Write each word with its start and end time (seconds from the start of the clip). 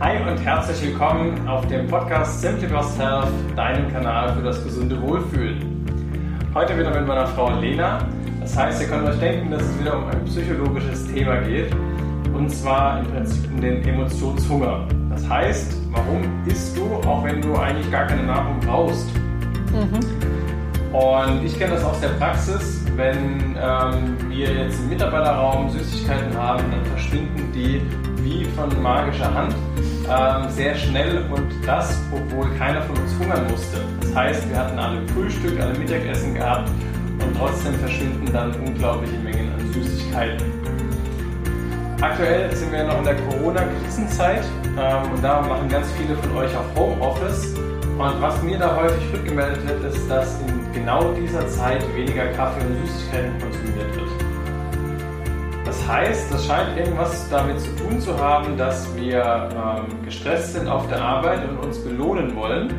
Hi 0.00 0.16
und 0.26 0.38
herzlich 0.38 0.80
willkommen 0.80 1.46
auf 1.46 1.66
dem 1.66 1.86
Podcast 1.86 2.40
Simply 2.40 2.66
Yourself, 2.70 3.28
deinem 3.54 3.92
Kanal 3.92 4.34
für 4.34 4.40
das 4.40 4.64
gesunde 4.64 4.98
Wohlfühlen. 5.02 5.84
Heute 6.54 6.78
wieder 6.78 6.88
mit 6.98 7.06
meiner 7.06 7.26
Frau 7.26 7.50
Lena. 7.60 7.98
Das 8.40 8.56
heißt, 8.56 8.80
ihr 8.80 8.88
könnt 8.88 9.06
euch 9.06 9.18
denken, 9.18 9.50
dass 9.50 9.60
es 9.60 9.78
wieder 9.78 9.98
um 9.98 10.06
ein 10.06 10.24
psychologisches 10.24 11.06
Thema 11.12 11.36
geht. 11.42 11.70
Und 12.32 12.48
zwar 12.48 13.00
im 13.00 13.08
Prinzip 13.08 13.52
um 13.52 13.60
den 13.60 13.86
Emotionshunger. 13.86 14.88
Das 15.10 15.28
heißt, 15.28 15.76
warum 15.90 16.22
isst 16.46 16.78
du, 16.78 16.94
auch 17.06 17.22
wenn 17.22 17.42
du 17.42 17.54
eigentlich 17.56 17.90
gar 17.90 18.06
keine 18.06 18.22
Nahrung 18.22 18.58
brauchst? 18.60 19.06
Mhm. 19.70 20.96
Und 20.96 21.44
ich 21.44 21.58
kenne 21.58 21.74
das 21.74 21.84
aus 21.84 22.00
der 22.00 22.08
Praxis. 22.08 22.82
Wenn 22.96 23.54
ähm, 23.60 24.16
wir 24.30 24.50
jetzt 24.50 24.80
im 24.80 24.88
Mitarbeiterraum 24.88 25.68
Süßigkeiten 25.68 26.34
haben, 26.38 26.64
dann 26.70 26.86
verschwinden 26.86 27.52
die 27.52 27.82
wie 28.22 28.44
von 28.56 28.82
magischer 28.82 29.32
Hand 29.32 29.54
ähm, 30.08 30.50
sehr 30.50 30.74
schnell 30.74 31.24
und 31.30 31.48
das, 31.66 32.00
obwohl 32.12 32.50
keiner 32.56 32.82
von 32.82 32.96
uns 32.96 33.12
hungern 33.18 33.46
musste. 33.50 33.78
Das 34.00 34.14
heißt, 34.14 34.48
wir 34.50 34.58
hatten 34.58 34.78
alle 34.78 35.06
Frühstück, 35.08 35.60
alle 35.60 35.78
Mittagessen 35.78 36.34
gehabt 36.34 36.68
und 37.20 37.36
trotzdem 37.36 37.74
verschwinden 37.74 38.32
dann 38.32 38.54
unglaubliche 38.66 39.18
Mengen 39.18 39.52
an 39.52 39.72
Süßigkeiten. 39.72 40.46
Aktuell 42.00 42.54
sind 42.56 42.72
wir 42.72 42.84
noch 42.84 42.98
in 42.98 43.04
der 43.04 43.16
Corona-Krisenzeit 43.16 44.44
ähm, 44.78 45.12
und 45.12 45.22
da 45.22 45.42
machen 45.42 45.68
ganz 45.68 45.86
viele 45.92 46.16
von 46.16 46.36
euch 46.36 46.50
auch 46.56 46.80
Homeoffice. 46.80 47.54
Und 47.54 48.22
was 48.22 48.42
mir 48.42 48.58
da 48.58 48.74
häufig 48.76 49.12
rückgemeldet 49.12 49.68
wird, 49.68 49.84
ist, 49.84 50.10
dass 50.10 50.40
in 50.40 50.72
genau 50.72 51.12
dieser 51.12 51.46
Zeit 51.48 51.84
weniger 51.94 52.28
Kaffee 52.28 52.64
und 52.64 52.86
Süßigkeiten 52.86 53.38
konsumiert 53.38 53.94
wird. 53.94 54.29
Das 55.70 55.86
heißt, 55.86 56.32
das 56.32 56.46
scheint 56.46 56.76
irgendwas 56.76 57.30
damit 57.30 57.60
zu 57.60 57.70
tun 57.76 58.00
zu 58.00 58.18
haben, 58.18 58.58
dass 58.58 58.92
wir 58.96 59.48
ähm, 59.54 60.04
gestresst 60.04 60.54
sind 60.54 60.66
auf 60.66 60.88
der 60.88 61.00
Arbeit 61.00 61.48
und 61.48 61.58
uns 61.58 61.78
belohnen 61.78 62.34
wollen. 62.34 62.74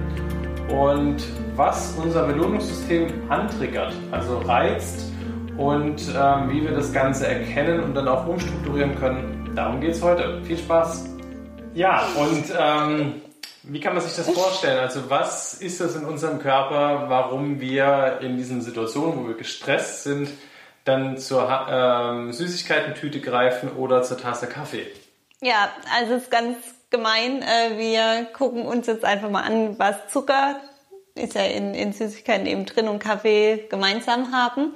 Und 0.68 1.24
was 1.56 1.94
unser 1.94 2.28
Belohnungssystem 2.28 3.08
antriggert, 3.30 3.94
also 4.12 4.40
reizt 4.40 5.10
und 5.56 6.02
ähm, 6.14 6.50
wie 6.50 6.64
wir 6.64 6.74
das 6.74 6.92
Ganze 6.92 7.28
erkennen 7.28 7.82
und 7.82 7.96
dann 7.96 8.10
auch 8.10 8.28
umstrukturieren 8.28 9.00
können, 9.00 9.52
darum 9.56 9.80
geht 9.80 9.92
es 9.92 10.02
heute. 10.02 10.42
Viel 10.44 10.58
Spaß! 10.58 11.06
Ja, 11.74 12.04
und 12.18 12.44
ähm, 12.60 13.22
wie 13.64 13.80
kann 13.80 13.94
man 13.94 14.04
sich 14.04 14.18
das 14.18 14.30
vorstellen? 14.30 14.80
Also 14.80 15.10
was 15.10 15.54
ist 15.54 15.80
das 15.80 15.96
in 15.96 16.04
unserem 16.04 16.40
Körper, 16.40 17.06
warum 17.08 17.62
wir 17.62 18.20
in 18.20 18.36
diesen 18.36 18.62
Situationen, 18.62 19.18
wo 19.18 19.28
wir 19.30 19.36
gestresst 19.36 20.04
sind, 20.04 20.28
dann 20.86 21.18
zur 21.18 21.68
ähm, 21.70 22.34
Süßigkeitentüte 22.34 23.22
greifen 23.22 23.72
oder 23.72 24.04
zur 24.04 24.18
Tasse 24.18 24.48
Kaffee? 24.48 24.88
Ja, 25.42 25.70
also 25.98 26.16
es 26.16 26.24
ist 26.24 26.32
ganz 26.32 26.58
gemein. 26.90 27.42
Äh, 27.42 27.78
wir 27.78 28.28
gucken 28.34 28.66
uns 28.66 28.88
jetzt 28.88 29.06
einfach 29.06 29.30
mal 29.30 29.44
an, 29.44 29.78
was 29.80 29.96
Zucker 30.10 30.60
ist 31.16 31.36
ja 31.36 31.44
in, 31.44 31.74
in 31.74 31.94
Süßigkeiten 31.94 32.46
eben 32.46 32.66
drin 32.66 32.88
und 32.88 33.00
Kaffee 33.00 33.68
gemeinsam 33.70 34.32
haben. 34.32 34.74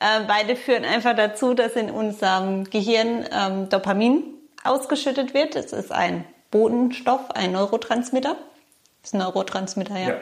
Äh, 0.00 0.20
beide 0.26 0.56
führen 0.56 0.84
einfach 0.84 1.14
dazu, 1.16 1.54
dass 1.54 1.72
in 1.72 1.90
unserem 1.90 2.64
Gehirn 2.64 3.26
ähm, 3.32 3.68
Dopamin 3.68 4.22
ausgeschüttet 4.64 5.34
wird. 5.34 5.56
Es 5.56 5.72
ist 5.72 5.92
ein 5.92 6.24
Botenstoff, 6.50 7.30
ein 7.32 7.52
Neurotransmitter. 7.52 8.36
Das 9.02 9.10
ist 9.10 9.14
ein 9.14 9.18
Neurotransmitter, 9.18 9.98
ja. 9.98 10.08
ja. 10.08 10.20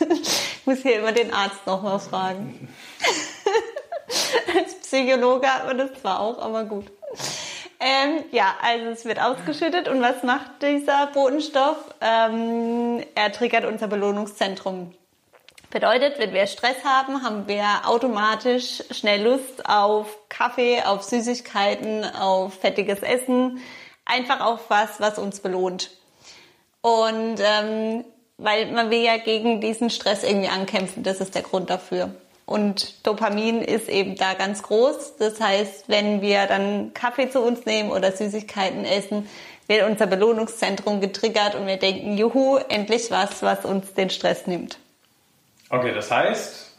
ich 0.10 0.66
muss 0.66 0.80
hier 0.80 0.98
immer 0.98 1.12
den 1.12 1.32
Arzt 1.32 1.66
nochmal 1.66 2.00
fragen. 2.00 2.68
Als 4.56 4.74
Psychologe 4.80 5.46
hat 5.46 5.66
man 5.66 5.78
das 5.78 5.94
zwar 6.00 6.20
auch, 6.20 6.38
aber 6.38 6.64
gut. 6.64 6.86
Ähm, 7.80 8.24
ja, 8.30 8.54
also 8.62 8.86
es 8.86 9.04
wird 9.04 9.20
ausgeschüttet 9.20 9.88
und 9.88 10.00
was 10.00 10.22
macht 10.22 10.62
dieser 10.62 11.08
Botenstoff? 11.08 11.76
Ähm, 12.00 13.04
er 13.14 13.32
triggert 13.32 13.64
unser 13.64 13.88
Belohnungszentrum. 13.88 14.94
Bedeutet, 15.70 16.18
wenn 16.18 16.32
wir 16.32 16.46
Stress 16.46 16.84
haben, 16.84 17.24
haben 17.24 17.48
wir 17.48 17.64
automatisch 17.84 18.84
schnell 18.92 19.24
Lust 19.24 19.68
auf 19.68 20.06
Kaffee, 20.28 20.82
auf 20.82 21.02
Süßigkeiten, 21.02 22.04
auf 22.04 22.54
fettiges 22.54 23.00
Essen, 23.00 23.60
einfach 24.04 24.40
auf 24.40 24.60
was, 24.68 25.00
was 25.00 25.18
uns 25.18 25.40
belohnt. 25.40 25.90
Und 26.80 27.36
ähm, 27.40 28.04
weil 28.36 28.70
man 28.72 28.90
will 28.90 29.02
ja 29.02 29.16
gegen 29.16 29.60
diesen 29.60 29.90
Stress 29.90 30.22
irgendwie 30.22 30.48
ankämpfen, 30.48 31.02
das 31.02 31.20
ist 31.20 31.34
der 31.34 31.42
Grund 31.42 31.70
dafür. 31.70 32.14
Und 32.46 33.06
Dopamin 33.06 33.62
ist 33.62 33.88
eben 33.88 34.16
da 34.16 34.34
ganz 34.34 34.62
groß. 34.62 35.16
Das 35.18 35.40
heißt, 35.40 35.84
wenn 35.88 36.20
wir 36.20 36.46
dann 36.46 36.92
Kaffee 36.92 37.30
zu 37.30 37.40
uns 37.40 37.64
nehmen 37.64 37.90
oder 37.90 38.12
Süßigkeiten 38.12 38.84
essen, 38.84 39.28
wird 39.66 39.88
unser 39.88 40.06
Belohnungszentrum 40.06 41.00
getriggert 41.00 41.54
und 41.54 41.66
wir 41.66 41.78
denken, 41.78 42.18
juhu, 42.18 42.58
endlich 42.68 43.10
was, 43.10 43.42
was 43.42 43.64
uns 43.64 43.94
den 43.94 44.10
Stress 44.10 44.46
nimmt. 44.46 44.78
Okay, 45.70 45.94
das 45.94 46.10
heißt, 46.10 46.74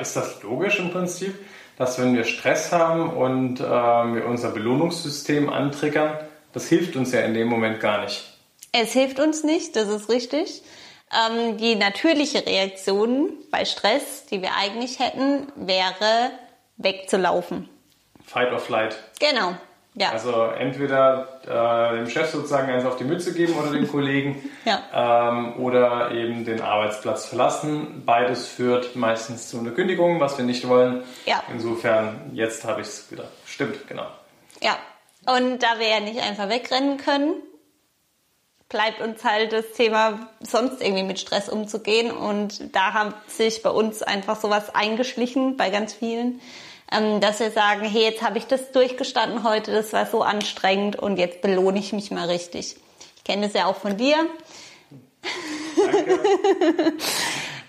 ist 0.00 0.16
das 0.16 0.42
logisch 0.42 0.78
im 0.78 0.90
Prinzip, 0.90 1.34
dass 1.76 1.98
wenn 1.98 2.14
wir 2.14 2.24
Stress 2.24 2.72
haben 2.72 3.10
und 3.10 3.60
äh, 3.60 3.64
wir 3.64 4.26
unser 4.26 4.50
Belohnungssystem 4.50 5.50
antriggern, 5.50 6.18
das 6.52 6.68
hilft 6.68 6.96
uns 6.96 7.12
ja 7.12 7.20
in 7.20 7.34
dem 7.34 7.48
Moment 7.48 7.80
gar 7.80 8.02
nicht. 8.04 8.24
Es 8.72 8.92
hilft 8.92 9.20
uns 9.20 9.44
nicht, 9.44 9.76
das 9.76 9.88
ist 9.88 10.08
richtig. 10.08 10.62
Ähm, 11.12 11.58
die 11.58 11.74
natürliche 11.74 12.46
Reaktion 12.46 13.32
bei 13.50 13.64
Stress, 13.64 14.26
die 14.26 14.40
wir 14.40 14.50
eigentlich 14.56 14.98
hätten, 14.98 15.46
wäre 15.56 16.30
wegzulaufen. 16.78 17.68
Fight 18.24 18.52
or 18.52 18.58
flight. 18.58 18.96
Genau. 19.20 19.54
Ja. 19.94 20.10
Also 20.10 20.44
entweder 20.44 21.40
äh, 21.44 21.96
dem 21.96 22.08
Chef 22.08 22.30
sozusagen 22.30 22.70
eins 22.70 22.86
auf 22.86 22.96
die 22.96 23.04
Mütze 23.04 23.34
geben 23.34 23.54
oder 23.58 23.72
dem 23.72 23.86
Kollegen 23.90 24.50
ja. 24.64 25.28
ähm, 25.28 25.60
oder 25.62 26.12
eben 26.12 26.46
den 26.46 26.62
Arbeitsplatz 26.62 27.26
verlassen. 27.26 28.02
Beides 28.06 28.48
führt 28.48 28.96
meistens 28.96 29.50
zu 29.50 29.58
einer 29.58 29.72
Kündigung, 29.72 30.18
was 30.18 30.38
wir 30.38 30.46
nicht 30.46 30.66
wollen. 30.66 31.02
Ja. 31.26 31.42
Insofern, 31.52 32.30
jetzt 32.32 32.64
habe 32.64 32.80
ich 32.80 32.86
es 32.86 33.12
wieder. 33.12 33.24
Stimmt, 33.44 33.86
genau. 33.86 34.06
Ja. 34.62 34.78
Und 35.26 35.62
da 35.62 35.78
wir 35.78 35.88
ja 35.88 36.00
nicht 36.00 36.20
einfach 36.20 36.48
wegrennen 36.48 36.96
können, 36.96 37.34
bleibt 38.72 39.00
uns 39.00 39.22
halt 39.22 39.52
das 39.52 39.72
Thema, 39.76 40.28
sonst 40.40 40.82
irgendwie 40.82 41.04
mit 41.04 41.20
Stress 41.20 41.48
umzugehen. 41.48 42.10
Und 42.10 42.74
da 42.74 42.94
hat 42.94 43.30
sich 43.30 43.62
bei 43.62 43.70
uns 43.70 44.02
einfach 44.02 44.40
sowas 44.40 44.74
eingeschlichen, 44.74 45.56
bei 45.56 45.70
ganz 45.70 45.92
vielen, 45.92 46.40
ähm, 46.90 47.20
dass 47.20 47.38
wir 47.38 47.52
sagen, 47.52 47.84
hey, 47.84 48.02
jetzt 48.02 48.22
habe 48.22 48.38
ich 48.38 48.46
das 48.46 48.72
durchgestanden 48.72 49.44
heute, 49.44 49.72
das 49.72 49.92
war 49.92 50.06
so 50.06 50.22
anstrengend 50.22 50.96
und 50.96 51.18
jetzt 51.18 51.42
belohne 51.42 51.78
ich 51.78 51.92
mich 51.92 52.10
mal 52.10 52.28
richtig. 52.28 52.76
Ich 53.16 53.24
kenne 53.24 53.46
das 53.46 53.54
ja 53.54 53.66
auch 53.66 53.76
von 53.76 53.96
dir. 53.96 54.16
Danke. 55.76 56.18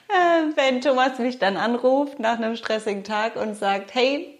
Äh, 0.09 0.55
wenn 0.55 0.79
Thomas 0.81 1.17
mich 1.17 1.39
dann 1.39 1.57
anruft 1.57 2.19
nach 2.19 2.37
einem 2.37 2.55
stressigen 2.55 3.03
Tag 3.03 3.35
und 3.35 3.55
sagt, 3.55 3.95
hey, 3.95 4.39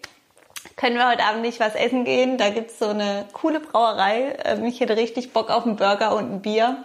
können 0.84 0.96
wir 0.96 1.08
heute 1.08 1.24
Abend 1.24 1.40
nicht 1.40 1.60
was 1.60 1.74
essen 1.74 2.04
gehen? 2.04 2.36
Da 2.36 2.50
gibt's 2.50 2.78
so 2.78 2.88
eine 2.88 3.24
coole 3.32 3.58
Brauerei. 3.58 4.36
Ähm, 4.44 4.66
ich 4.66 4.80
hätte 4.80 4.98
richtig 4.98 5.32
Bock 5.32 5.48
auf 5.48 5.64
einen 5.64 5.76
Burger 5.76 6.14
und 6.14 6.30
ein 6.30 6.42
Bier. 6.42 6.76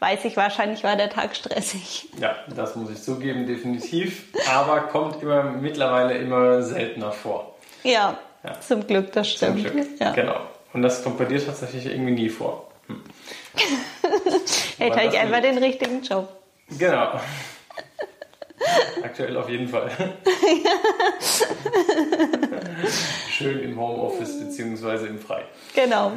Weiß 0.00 0.24
ich, 0.24 0.36
wahrscheinlich 0.36 0.82
war 0.82 0.96
der 0.96 1.08
Tag 1.08 1.36
stressig. 1.36 2.08
Ja, 2.20 2.34
das 2.56 2.74
muss 2.74 2.90
ich 2.90 3.00
zugeben, 3.00 3.46
definitiv. 3.46 4.24
Aber 4.50 4.80
kommt 4.80 5.22
immer 5.22 5.44
mittlerweile 5.44 6.18
immer 6.18 6.64
seltener 6.64 7.12
vor. 7.12 7.54
Ja, 7.84 8.18
ja. 8.42 8.58
zum 8.58 8.84
Glück, 8.84 9.12
das 9.12 9.30
stimmt. 9.30 9.62
Zum 9.62 9.70
Glück, 9.70 10.00
ja. 10.00 10.10
genau. 10.10 10.40
Und 10.72 10.82
das 10.82 11.04
kommt 11.04 11.18
bei 11.18 11.24
dir 11.24 11.44
tatsächlich 11.44 11.86
irgendwie 11.86 12.14
nie 12.14 12.28
vor. 12.30 12.68
Hm. 12.88 13.04
Jetzt 14.78 14.96
habe 14.96 15.06
ich 15.06 15.16
einfach 15.16 15.42
den 15.42 15.58
richtigen 15.58 16.02
Job. 16.02 16.28
Genau. 16.76 17.20
Aktuell 19.02 19.36
auf 19.36 19.48
jeden 19.48 19.68
Fall. 19.68 19.90
Schön 23.30 23.60
im 23.60 23.78
Homeoffice 23.78 24.40
bzw. 24.40 25.06
im 25.06 25.18
Frei. 25.18 25.44
Genau. 25.74 26.12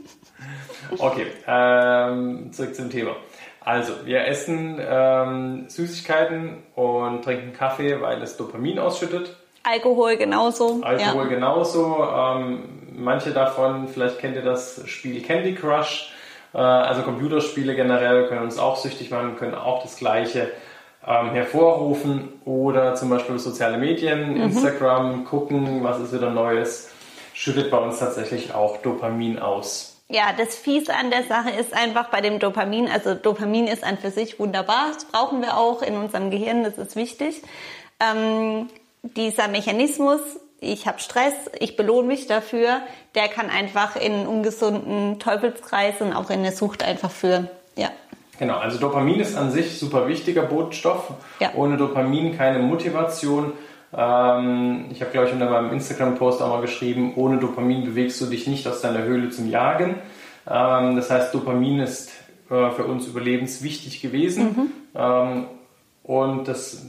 okay, 0.98 1.26
ähm, 1.46 2.52
zurück 2.52 2.74
zum 2.74 2.90
Thema. 2.90 3.16
Also, 3.62 3.92
wir 4.04 4.26
essen 4.26 4.80
ähm, 4.80 5.68
Süßigkeiten 5.68 6.62
und 6.74 7.22
trinken 7.22 7.52
Kaffee, 7.52 8.00
weil 8.00 8.22
es 8.22 8.36
Dopamin 8.36 8.78
ausschüttet. 8.78 9.36
Alkohol 9.62 10.16
genauso. 10.16 10.80
Alkohol 10.82 11.24
ja. 11.24 11.28
genauso. 11.28 12.04
Ähm, 12.04 12.62
manche 12.96 13.32
davon, 13.32 13.88
vielleicht 13.88 14.18
kennt 14.18 14.36
ihr 14.36 14.42
das 14.42 14.82
Spiel 14.86 15.20
Candy 15.22 15.54
Crush. 15.54 16.12
Äh, 16.54 16.58
also 16.58 17.02
Computerspiele 17.02 17.74
generell 17.74 18.26
können 18.28 18.42
uns 18.42 18.58
auch 18.58 18.76
süchtig 18.76 19.10
machen, 19.10 19.36
können 19.36 19.54
auch 19.54 19.82
das 19.82 19.96
Gleiche 19.96 20.50
ähm, 21.06 21.30
hervorrufen 21.30 22.28
oder 22.44 22.94
zum 22.94 23.10
Beispiel 23.10 23.38
soziale 23.38 23.78
Medien, 23.78 24.34
mhm. 24.34 24.42
Instagram, 24.42 25.24
gucken, 25.24 25.82
was 25.82 26.00
ist 26.00 26.12
wieder 26.12 26.30
Neues, 26.30 26.90
schüttet 27.34 27.70
bei 27.70 27.78
uns 27.78 27.98
tatsächlich 27.98 28.54
auch 28.54 28.78
Dopamin 28.78 29.38
aus. 29.38 29.96
Ja, 30.08 30.32
das 30.36 30.56
Fiese 30.56 30.94
an 30.94 31.10
der 31.10 31.22
Sache 31.22 31.50
ist 31.50 31.72
einfach 31.72 32.08
bei 32.10 32.20
dem 32.20 32.40
Dopamin, 32.40 32.88
also 32.88 33.14
Dopamin 33.14 33.68
ist 33.68 33.84
an 33.84 33.96
für 33.96 34.10
sich 34.10 34.40
wunderbar, 34.40 34.88
das 34.92 35.04
brauchen 35.04 35.40
wir 35.40 35.56
auch 35.56 35.82
in 35.82 35.96
unserem 35.96 36.30
Gehirn, 36.30 36.64
das 36.64 36.78
ist 36.78 36.96
wichtig. 36.96 37.42
Ähm, 38.00 38.68
dieser 39.02 39.46
Mechanismus 39.48 40.20
ich 40.60 40.86
habe 40.86 41.00
Stress, 41.00 41.34
ich 41.58 41.76
belohne 41.76 42.06
mich 42.06 42.26
dafür, 42.26 42.82
der 43.14 43.28
kann 43.28 43.48
einfach 43.48 43.96
in 43.96 44.12
einen 44.12 44.26
ungesunden 44.26 45.18
Teufelskreis 45.18 46.00
und 46.00 46.12
auch 46.12 46.28
in 46.28 46.40
eine 46.40 46.52
Sucht 46.52 46.82
einfach 46.82 47.10
führen. 47.10 47.48
Ja. 47.76 47.90
Genau, 48.40 48.56
also 48.56 48.78
Dopamin 48.78 49.20
ist 49.20 49.36
an 49.36 49.50
sich 49.50 49.78
super 49.78 50.08
wichtiger 50.08 50.42
Botenstoff. 50.42 51.12
Ja. 51.40 51.50
Ohne 51.54 51.76
Dopamin 51.76 52.36
keine 52.38 52.58
Motivation. 52.58 53.52
Ähm, 53.94 54.86
ich 54.90 55.02
habe, 55.02 55.10
glaube 55.12 55.28
ich, 55.28 55.34
unter 55.34 55.50
meinem 55.50 55.70
Instagram-Post 55.72 56.40
auch 56.40 56.48
mal 56.48 56.62
geschrieben, 56.62 57.12
ohne 57.16 57.36
Dopamin 57.36 57.84
bewegst 57.84 58.18
du 58.18 58.26
dich 58.26 58.46
nicht 58.46 58.66
aus 58.66 58.80
deiner 58.80 59.02
Höhle 59.02 59.28
zum 59.28 59.50
Jagen. 59.50 59.96
Ähm, 60.48 60.96
das 60.96 61.10
heißt, 61.10 61.34
Dopamin 61.34 61.80
ist 61.80 62.12
äh, 62.48 62.70
für 62.70 62.84
uns 62.84 63.06
überlebenswichtig 63.06 64.00
gewesen. 64.00 64.44
Mhm. 64.44 64.72
Ähm, 64.94 65.46
und 66.02 66.48
das 66.48 66.82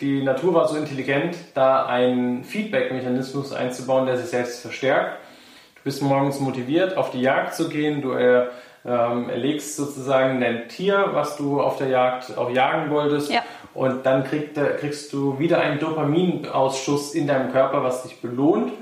die 0.00 0.22
Natur 0.22 0.54
war 0.54 0.66
so 0.66 0.76
intelligent, 0.76 1.36
da 1.54 1.86
einen 1.86 2.42
Feedback-Mechanismus 2.42 3.52
einzubauen, 3.52 4.06
der 4.06 4.16
sich 4.16 4.26
selbst 4.26 4.62
verstärkt. 4.62 5.18
Du 5.76 5.82
bist 5.84 6.02
morgens 6.02 6.40
motiviert, 6.40 6.96
auf 6.96 7.10
die 7.10 7.20
Jagd 7.20 7.54
zu 7.54 7.68
gehen, 7.68 8.00
du 8.00 8.12
äh, 8.12 8.48
ähm, 8.84 9.28
erlegst 9.28 9.76
sozusagen 9.76 10.40
dein 10.40 10.68
Tier, 10.68 11.10
was 11.12 11.36
du 11.36 11.60
auf 11.60 11.78
der 11.78 11.88
Jagd 11.88 12.36
auch 12.36 12.50
jagen 12.50 12.90
wolltest. 12.90 13.30
Ja. 13.30 13.42
Und 13.72 14.06
dann 14.06 14.24
krieg, 14.24 14.54
kriegst 14.78 15.12
du 15.12 15.38
wieder 15.38 15.60
einen 15.60 15.78
Dopaminausschuss 15.78 17.14
in 17.14 17.26
deinem 17.26 17.50
Körper, 17.50 17.82
was 17.82 18.02
dich 18.02 18.20
belohnt 18.20 18.72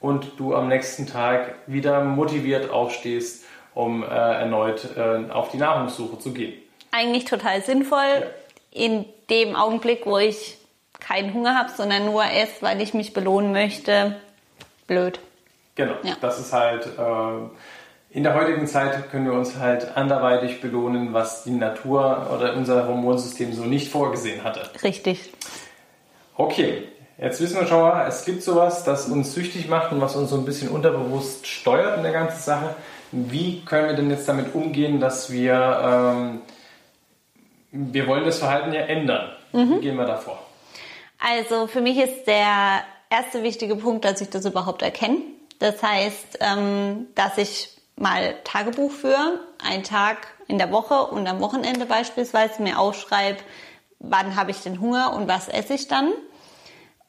und 0.00 0.38
du 0.38 0.54
am 0.54 0.68
nächsten 0.68 1.06
Tag 1.06 1.54
wieder 1.66 2.04
motiviert 2.04 2.70
aufstehst, 2.70 3.44
um 3.74 4.02
äh, 4.02 4.06
erneut 4.06 4.88
äh, 4.96 5.30
auf 5.30 5.50
die 5.50 5.56
Nahrungssuche 5.56 6.18
zu 6.18 6.32
gehen. 6.32 6.54
Eigentlich 6.90 7.24
total 7.24 7.62
sinnvoll. 7.62 8.20
Ja 8.20 8.26
in 8.72 9.04
dem 9.28 9.54
Augenblick, 9.54 10.06
wo 10.06 10.18
ich 10.18 10.56
keinen 10.98 11.34
Hunger 11.34 11.56
habe, 11.56 11.70
sondern 11.70 12.06
nur 12.06 12.24
esse, 12.24 12.62
weil 12.62 12.80
ich 12.80 12.94
mich 12.94 13.12
belohnen 13.12 13.52
möchte, 13.52 14.16
blöd. 14.86 15.20
Genau, 15.74 15.94
ja. 16.02 16.16
das 16.20 16.40
ist 16.40 16.52
halt, 16.52 16.86
äh, 16.86 17.81
in 18.12 18.22
der 18.22 18.34
heutigen 18.34 18.66
Zeit 18.66 19.10
können 19.10 19.24
wir 19.24 19.32
uns 19.32 19.58
halt 19.58 19.96
anderweitig 19.96 20.60
belohnen, 20.60 21.12
was 21.12 21.44
die 21.44 21.50
Natur 21.50 22.28
oder 22.32 22.54
unser 22.54 22.86
Hormonsystem 22.86 23.52
so 23.52 23.64
nicht 23.64 23.90
vorgesehen 23.90 24.44
hatte. 24.44 24.60
Richtig. 24.82 25.32
Okay, 26.36 26.84
jetzt 27.18 27.40
wissen 27.40 27.58
wir 27.58 27.66
schon 27.66 27.80
mal, 27.80 28.06
es 28.06 28.24
gibt 28.24 28.42
sowas, 28.42 28.84
das 28.84 29.08
uns 29.08 29.34
süchtig 29.34 29.68
macht 29.68 29.92
und 29.92 30.00
was 30.00 30.14
uns 30.16 30.30
so 30.30 30.36
ein 30.36 30.44
bisschen 30.44 30.68
unterbewusst 30.68 31.46
steuert 31.46 31.96
in 31.96 32.02
der 32.02 32.12
ganzen 32.12 32.40
Sache. 32.40 32.74
Wie 33.12 33.62
können 33.64 33.88
wir 33.88 33.94
denn 33.94 34.10
jetzt 34.10 34.28
damit 34.28 34.54
umgehen, 34.54 35.00
dass 35.00 35.30
wir 35.30 35.80
ähm, 35.84 36.40
wir 37.72 38.06
wollen 38.06 38.24
das 38.24 38.38
Verhalten 38.38 38.72
ja 38.72 38.82
ändern. 38.82 39.32
Mhm. 39.52 39.76
Wie 39.76 39.80
gehen 39.80 39.96
wir 39.96 40.04
da 40.04 40.16
vor? 40.16 40.38
Also 41.18 41.66
für 41.66 41.80
mich 41.80 41.98
ist 41.98 42.26
der 42.26 42.82
erste 43.10 43.42
wichtige 43.42 43.76
Punkt, 43.76 44.04
dass 44.04 44.20
ich 44.20 44.28
das 44.28 44.44
überhaupt 44.44 44.82
erkenne. 44.82 45.18
Das 45.58 45.82
heißt, 45.82 46.38
ähm, 46.40 47.06
dass 47.14 47.38
ich 47.38 47.70
mal 47.96 48.34
Tagebuch 48.44 48.90
führe, 48.90 49.40
einen 49.62 49.84
Tag 49.84 50.26
in 50.48 50.58
der 50.58 50.70
Woche 50.70 51.04
und 51.04 51.26
am 51.26 51.40
Wochenende 51.40 51.86
beispielsweise 51.86 52.62
mir 52.62 52.78
aufschreibe, 52.78 53.38
wann 53.98 54.36
habe 54.36 54.50
ich 54.50 54.60
den 54.60 54.80
Hunger 54.80 55.12
und 55.14 55.28
was 55.28 55.48
esse 55.48 55.74
ich 55.74 55.88
dann, 55.88 56.12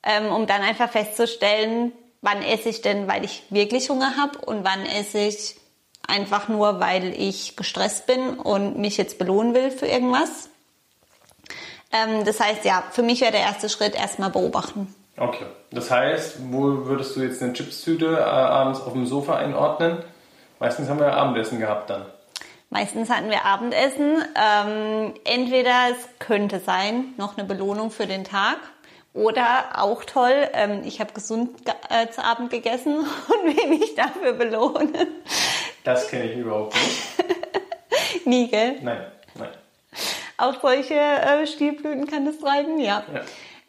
ähm, 0.03 0.27
um 0.27 0.47
dann 0.47 0.61
einfach 0.61 0.89
festzustellen, 0.89 1.91
wann 2.21 2.41
esse 2.41 2.69
ich 2.69 2.81
denn, 2.81 3.07
weil 3.07 3.25
ich 3.25 3.43
wirklich 3.49 3.89
Hunger 3.89 4.15
habe 4.17 4.39
und 4.39 4.63
wann 4.63 4.85
esse 4.85 5.19
ich 5.19 5.55
einfach 6.07 6.47
nur, 6.47 6.79
weil 6.79 7.13
ich 7.19 7.55
gestresst 7.55 8.07
bin 8.07 8.35
und 8.35 8.77
mich 8.77 8.97
jetzt 8.97 9.17
belohnen 9.17 9.53
will 9.53 9.71
für 9.71 9.87
irgendwas. 9.87 10.49
Ähm, 11.91 12.25
das 12.25 12.39
heißt, 12.39 12.65
ja, 12.65 12.83
für 12.91 13.03
mich 13.03 13.21
wäre 13.21 13.31
der 13.31 13.41
erste 13.41 13.69
Schritt 13.69 13.95
erstmal 13.95 14.29
beobachten. 14.29 14.93
Okay. 15.17 15.45
Das 15.71 15.91
heißt, 15.91 16.37
wo 16.51 16.85
würdest 16.85 17.15
du 17.15 17.21
jetzt 17.21 17.41
eine 17.41 17.53
Chipstüte 17.53 18.17
äh, 18.17 18.21
abends 18.21 18.81
auf 18.81 18.93
dem 18.93 19.05
Sofa 19.05 19.35
einordnen? 19.35 20.03
Meistens 20.63 20.87
haben 20.87 21.01
wir 21.01 21.11
Abendessen 21.11 21.59
gehabt 21.59 21.89
dann. 21.89 22.05
Meistens 22.69 23.09
hatten 23.09 23.29
wir 23.29 23.43
Abendessen. 23.43 24.23
Ähm, 24.33 25.13
entweder 25.25 25.89
es 25.91 25.97
könnte 26.19 26.61
sein, 26.61 27.13
noch 27.17 27.37
eine 27.37 27.45
Belohnung 27.45 27.91
für 27.91 28.07
den 28.07 28.23
Tag. 28.23 28.59
Oder 29.13 29.45
auch 29.75 30.05
toll, 30.05 30.47
ähm, 30.53 30.83
ich 30.85 31.01
habe 31.01 31.11
gesund 31.11 31.49
äh, 31.89 32.07
zu 32.11 32.23
Abend 32.23 32.49
gegessen 32.49 32.95
und 33.27 33.57
will 33.57 33.77
mich 33.77 33.93
dafür 33.95 34.31
belohnen. 34.31 34.93
Das 35.83 36.07
kenne 36.07 36.31
ich 36.31 36.37
überhaupt 36.37 36.75
nicht. 36.75 38.25
Nie, 38.25 38.47
gell? 38.47 38.77
Nein, 38.81 39.05
nein 39.35 39.49
auf 40.37 40.57
solche 40.61 40.95
äh, 40.95 41.47
Stielblüten 41.47 42.07
kann 42.07 42.25
das 42.25 42.39
treiben, 42.39 42.79
ja. 42.79 43.03
ja. 43.13 43.21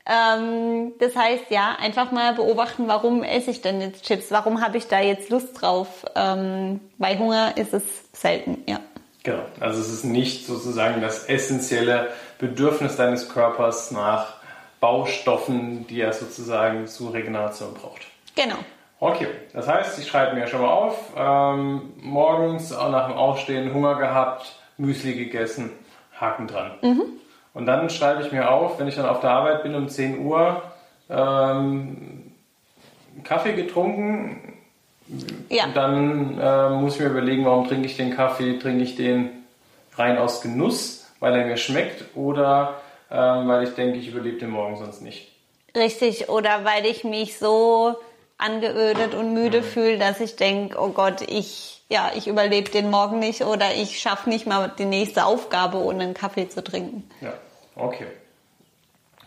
Ähm, 0.07 0.93
das 0.99 1.17
heißt, 1.17 1.51
ja, 1.51 1.77
einfach 1.81 2.13
mal 2.13 2.35
beobachten, 2.35 2.89
warum 2.89 3.23
esse 3.23 3.51
ich 3.51 3.63
denn 3.63 3.81
jetzt 3.81 4.05
Chips? 4.05 4.31
Warum 4.31 4.61
habe 4.61 4.77
ich 4.77 4.87
da 4.87 5.01
jetzt 5.01 5.31
Lust 5.31 5.61
drauf? 5.61 6.05
Ähm, 6.15 6.81
bei 6.99 7.17
Hunger 7.19 7.57
ist 7.57 7.73
es 7.73 7.83
selten, 8.13 8.63
ja. 8.67 8.81
Genau, 9.23 9.45
also 9.61 9.81
es 9.81 9.91
ist 9.91 10.05
nicht 10.05 10.47
sozusagen 10.47 11.01
das 11.01 11.25
essentielle 11.25 12.11
Bedürfnis 12.39 12.97
deines 12.97 13.31
Körpers 13.31 13.91
nach 13.91 14.35
Baustoffen, 14.81 15.87
die 15.87 16.03
er 16.03 16.13
sozusagen 16.13 16.87
zur 16.87 17.15
Regeneration 17.15 17.73
braucht. 17.73 18.03
Genau. 18.37 18.59
Okay, 19.01 19.29
das 19.55 19.67
heißt, 19.67 19.99
ich 19.99 20.07
schreibe 20.07 20.37
mir 20.37 20.47
schon 20.47 20.61
mal 20.61 20.69
auf, 20.69 21.13
ähm, 21.17 21.95
morgens 21.97 22.75
auch 22.75 22.91
nach 22.91 23.09
dem 23.09 23.17
Aufstehen 23.17 23.73
Hunger 23.73 23.97
gehabt, 23.97 24.55
Müsli 24.77 25.15
gegessen, 25.15 25.71
Haken 26.21 26.47
dran. 26.47 26.73
Mhm. 26.83 27.03
Und 27.55 27.67
dann 27.67 27.89
schreibe 27.89 28.23
ich 28.23 28.33
mir 28.33 28.51
auf, 28.51 28.79
wenn 28.79 28.89
ich 28.89 28.97
dann 28.97 29.07
auf 29.07 29.21
der 29.21 29.31
Arbeit 29.31 29.63
bin 29.63 29.75
um 29.75 29.89
10 29.89 30.27
Uhr, 30.27 30.63
ähm, 31.09 32.33
Kaffee 33.23 33.53
getrunken. 33.53 34.59
Ja. 35.49 35.67
Dann 35.73 36.39
äh, 36.39 36.71
muss 36.71 36.95
ich 36.95 37.01
mir 37.01 37.09
überlegen, 37.09 37.45
warum 37.45 37.69
trinke 37.69 37.87
ich 37.87 37.97
den 37.97 38.15
Kaffee? 38.15 38.59
Trinke 38.59 38.83
ich 38.83 38.97
den 38.97 39.31
rein 39.97 40.19
aus 40.19 40.41
Genuss, 40.41 41.07
weil 41.21 41.35
er 41.35 41.47
mir 41.47 41.57
schmeckt 41.57 42.17
oder 42.17 42.81
äh, 43.11 43.17
weil 43.17 43.65
ich 43.65 43.75
denke, 43.75 43.99
ich 43.99 44.09
überlebe 44.09 44.39
den 44.39 44.51
morgen 44.51 44.77
sonst 44.77 45.03
nicht? 45.03 45.31
Richtig, 45.77 46.29
oder 46.29 46.65
weil 46.65 46.87
ich 46.87 47.05
mich 47.05 47.39
so 47.39 47.97
angeödet 48.39 49.15
und 49.15 49.33
müde 49.33 49.61
mhm. 49.61 49.65
fühle, 49.65 49.99
dass 49.99 50.21
ich 50.21 50.37
denke, 50.37 50.79
oh 50.81 50.89
Gott, 50.89 51.23
ich 51.23 51.75
ja, 51.89 52.11
ich 52.15 52.27
überlebe 52.27 52.71
den 52.71 52.91
Morgen 52.91 53.19
nicht 53.19 53.43
oder 53.43 53.75
ich 53.75 54.01
schaffe 54.01 54.29
nicht 54.29 54.47
mal 54.47 54.73
die 54.79 54.85
nächste 54.85 55.27
Aufgabe, 55.27 55.79
ohne 55.79 56.05
einen 56.05 56.15
Kaffee 56.15 56.49
zu 56.49 56.65
trinken. 56.65 57.09
Ja, 57.21 57.35
okay. 57.77 58.07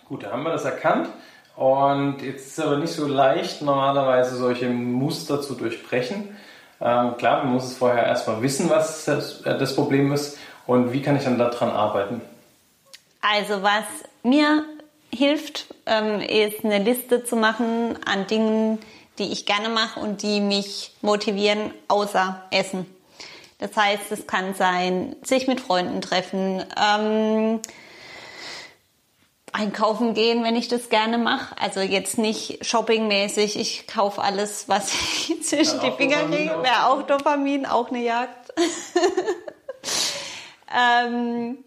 Gut, 0.06 0.24
da 0.24 0.32
haben 0.32 0.44
wir 0.44 0.52
das 0.52 0.66
erkannt. 0.66 1.10
Und 1.56 2.22
jetzt 2.22 2.48
ist 2.48 2.58
es 2.58 2.66
aber 2.66 2.78
nicht 2.78 2.94
so 2.94 3.08
leicht, 3.08 3.62
normalerweise 3.62 4.36
solche 4.36 4.70
Muster 4.70 5.42
zu 5.42 5.56
durchbrechen. 5.56 6.38
Ähm, 6.80 7.18
klar, 7.18 7.44
man 7.44 7.54
muss 7.54 7.66
es 7.66 7.78
vorher 7.78 8.06
erstmal 8.06 8.42
wissen, 8.42 8.70
was 8.70 9.06
das, 9.06 9.42
äh, 9.42 9.58
das 9.58 9.76
Problem 9.76 10.12
ist 10.12 10.38
und 10.68 10.94
wie 10.94 11.02
kann 11.02 11.16
ich 11.16 11.24
dann 11.24 11.40
daran 11.40 11.72
arbeiten. 11.72 12.22
Also 13.22 13.64
was 13.64 13.86
mir 14.22 14.66
hilft, 15.12 15.74
ähm, 15.88 16.22
ist 16.22 16.64
eine 16.64 16.78
Liste 16.80 17.24
zu 17.24 17.36
machen 17.36 17.98
an 18.06 18.28
Dingen, 18.28 18.78
die 19.20 19.32
ich 19.32 19.46
gerne 19.46 19.70
mache 19.70 20.00
und 20.00 20.22
die 20.22 20.42
mich 20.42 20.92
motivieren, 21.02 21.74
außer 21.88 22.44
Essen. 22.52 22.86
Das 23.60 23.76
heißt, 23.76 24.12
es 24.12 24.28
kann 24.28 24.54
sein, 24.54 25.16
sich 25.24 25.48
mit 25.48 25.60
Freunden 25.60 26.02
treffen, 26.02 26.64
ähm, 26.80 27.60
einkaufen 29.52 30.14
gehen, 30.14 30.44
wenn 30.44 30.56
ich 30.56 30.68
das 30.68 30.90
gerne 30.90 31.18
mache. 31.18 31.56
Also 31.60 31.80
jetzt 31.80 32.18
nicht 32.20 32.64
shoppingmäßig. 32.64 33.60
Ich 33.60 33.88
kaufe 33.88 34.22
alles, 34.22 34.70
was 34.70 34.94
ich 34.94 35.42
zwischen 35.44 35.80
die 35.80 35.92
Finger 35.92 36.28
kriege. 36.28 36.62
Wäre 36.62 36.88
auch 36.88 37.04
Dopamin, 37.04 37.66
auch 37.66 37.90
eine 37.90 38.04
Jagd. 38.04 38.54
ähm, 40.78 41.58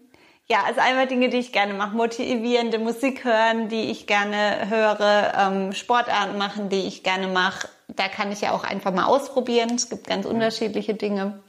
ja, 0.49 0.63
also 0.65 0.81
einmal 0.81 1.07
Dinge, 1.07 1.29
die 1.29 1.37
ich 1.37 1.53
gerne 1.53 1.73
mache, 1.73 1.95
motivierende 1.95 2.77
Musik 2.77 3.23
hören, 3.23 3.69
die 3.69 3.91
ich 3.91 4.05
gerne 4.05 4.69
höre, 4.69 5.33
ähm, 5.37 5.73
Sportarten 5.73 6.37
machen, 6.37 6.69
die 6.69 6.87
ich 6.87 7.03
gerne 7.03 7.27
mache. 7.27 7.69
Da 7.87 8.07
kann 8.07 8.31
ich 8.31 8.41
ja 8.41 8.51
auch 8.51 8.63
einfach 8.63 8.93
mal 8.93 9.05
ausprobieren. 9.05 9.75
Es 9.75 9.89
gibt 9.89 10.07
ganz 10.07 10.25
unterschiedliche 10.25 10.93
Dinge. 10.93 11.39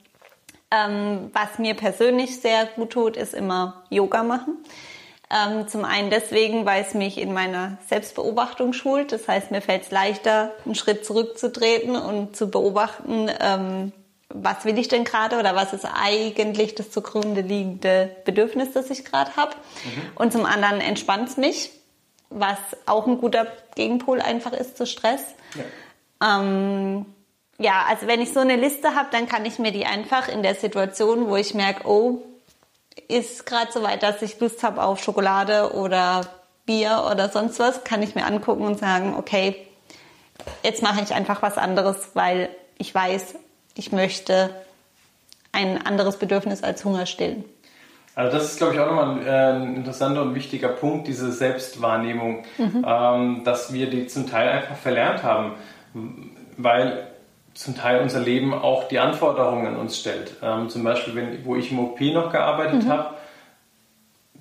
Ähm, 0.71 1.31
was 1.33 1.59
mir 1.59 1.75
persönlich 1.75 2.41
sehr 2.41 2.67
gut 2.67 2.91
tut, 2.91 3.17
ist 3.17 3.35
immer 3.35 3.83
Yoga 3.91 4.23
machen. 4.23 4.57
Ähm, 5.33 5.67
zum 5.67 5.85
einen 5.85 6.11
deswegen, 6.11 6.67
weil 6.67 6.83
es 6.83 6.95
mich 6.95 7.19
in 7.19 7.33
meiner 7.33 7.79
Selbstbeobachtung 7.89 8.73
schult. 8.73 9.13
Das 9.13 9.29
heißt, 9.29 9.51
mir 9.51 9.63
fällt 9.63 9.83
es 9.83 9.91
leichter, 9.91 10.53
einen 10.65 10.75
Schritt 10.75 11.05
zurückzutreten 11.05 11.97
und 11.97 12.37
zu 12.37 12.51
beobachten, 12.51 13.31
ähm, 13.41 13.93
was 14.35 14.65
will 14.65 14.79
ich 14.79 14.89
denn 14.89 15.05
gerade 15.05 15.39
oder 15.39 15.55
was 15.55 15.73
ist 15.73 15.85
eigentlich 15.85 16.75
das 16.75 16.91
zugrunde 16.91 17.43
liegende 17.43 18.15
Bedürfnis, 18.25 18.73
das 18.73 18.91
ich 18.91 19.05
gerade 19.05 19.37
habe. 19.37 19.53
Mhm. 19.85 20.03
Und 20.15 20.33
zum 20.33 20.47
anderen 20.47 20.81
entspannt 20.81 21.29
es 21.29 21.37
mich, 21.37 21.71
was 22.31 22.59
auch 22.87 23.07
ein 23.07 23.19
guter 23.19 23.47
Gegenpol 23.75 24.21
einfach 24.21 24.53
ist 24.53 24.77
zu 24.77 24.87
Stress. 24.87 25.23
Ja, 26.21 26.41
ähm, 26.41 27.07
ja 27.59 27.85
also 27.89 28.07
wenn 28.07 28.21
ich 28.21 28.33
so 28.33 28.41
eine 28.41 28.57
Liste 28.57 28.95
habe, 28.95 29.09
dann 29.13 29.29
kann 29.29 29.45
ich 29.45 29.59
mir 29.59 29.73
die 29.73 29.87
einfach 29.87 30.29
in 30.29 30.43
der 30.43 30.55
Situation, 30.55 31.29
wo 31.29 31.37
ich 31.37 31.55
merke, 31.55 31.87
oh, 31.87 32.23
ist 33.09 33.47
gerade 33.47 33.73
so 33.73 33.83
weit, 33.83 34.03
dass 34.03 34.23
ich 34.23 34.41
Lust 34.41 34.63
habe 34.63 34.83
auf 34.83 35.03
Schokolade 35.03 35.75
oder 35.75 36.23
Bier 36.65 37.09
oder 37.11 37.29
sonst 37.29 37.59
was, 37.59 37.85
kann 37.85 38.03
ich 38.03 38.15
mir 38.15 38.25
angucken 38.25 38.65
und 38.65 38.79
sagen, 38.79 39.15
okay, 39.17 39.67
jetzt 40.63 40.83
mache 40.83 41.03
ich 41.03 41.15
einfach 41.15 41.43
was 41.43 41.59
anderes, 41.59 42.11
weil 42.15 42.49
ich 42.79 42.95
weiß, 42.95 43.35
ich 43.75 43.93
möchte 43.93 44.51
ein 45.53 45.85
anderes 45.85 46.17
Bedürfnis 46.17 46.63
als 46.63 46.85
Hunger 46.85 47.07
stillen. 47.07 47.45
Also 48.15 48.37
das 48.37 48.53
ist, 48.53 48.59
glaube 48.59 48.75
ich, 48.75 48.81
auch 48.81 48.87
nochmal 48.87 49.21
ein, 49.21 49.27
äh, 49.27 49.77
interessanter 49.77 50.23
und 50.23 50.35
wichtiger 50.35 50.69
Punkt, 50.69 51.09
diese 51.09 51.33
Selbstwahrnehmung, 51.33 52.45
mhm. 52.59 52.85
ähm, 52.87 53.43
dass 53.45 53.73
wir 53.73 53.89
die 53.89 54.07
zum 54.07 54.29
Teil 54.29 54.51
einfach 54.51 54.77
verlernt 54.77 55.23
haben, 55.23 55.55
weil 56.59 57.07
zum 57.55 57.77
Teil 57.77 58.03
unser 58.03 58.21
Leben 58.21 58.53
auch 58.53 58.89
die 58.89 58.99
Anforderungen 58.99 59.67
an 59.67 59.77
uns 59.77 59.99
stellt. 59.99 60.35
Ähm, 60.43 60.69
zum 60.69 60.85
Beispiel, 60.85 61.15
wenn, 61.15 61.45
wo 61.45 61.57
ich 61.57 61.71
im 61.71 61.79
OP 61.79 62.01
noch 62.01 62.31
gearbeitet 62.31 62.85
mhm. 62.85 62.89
habe, 62.89 63.15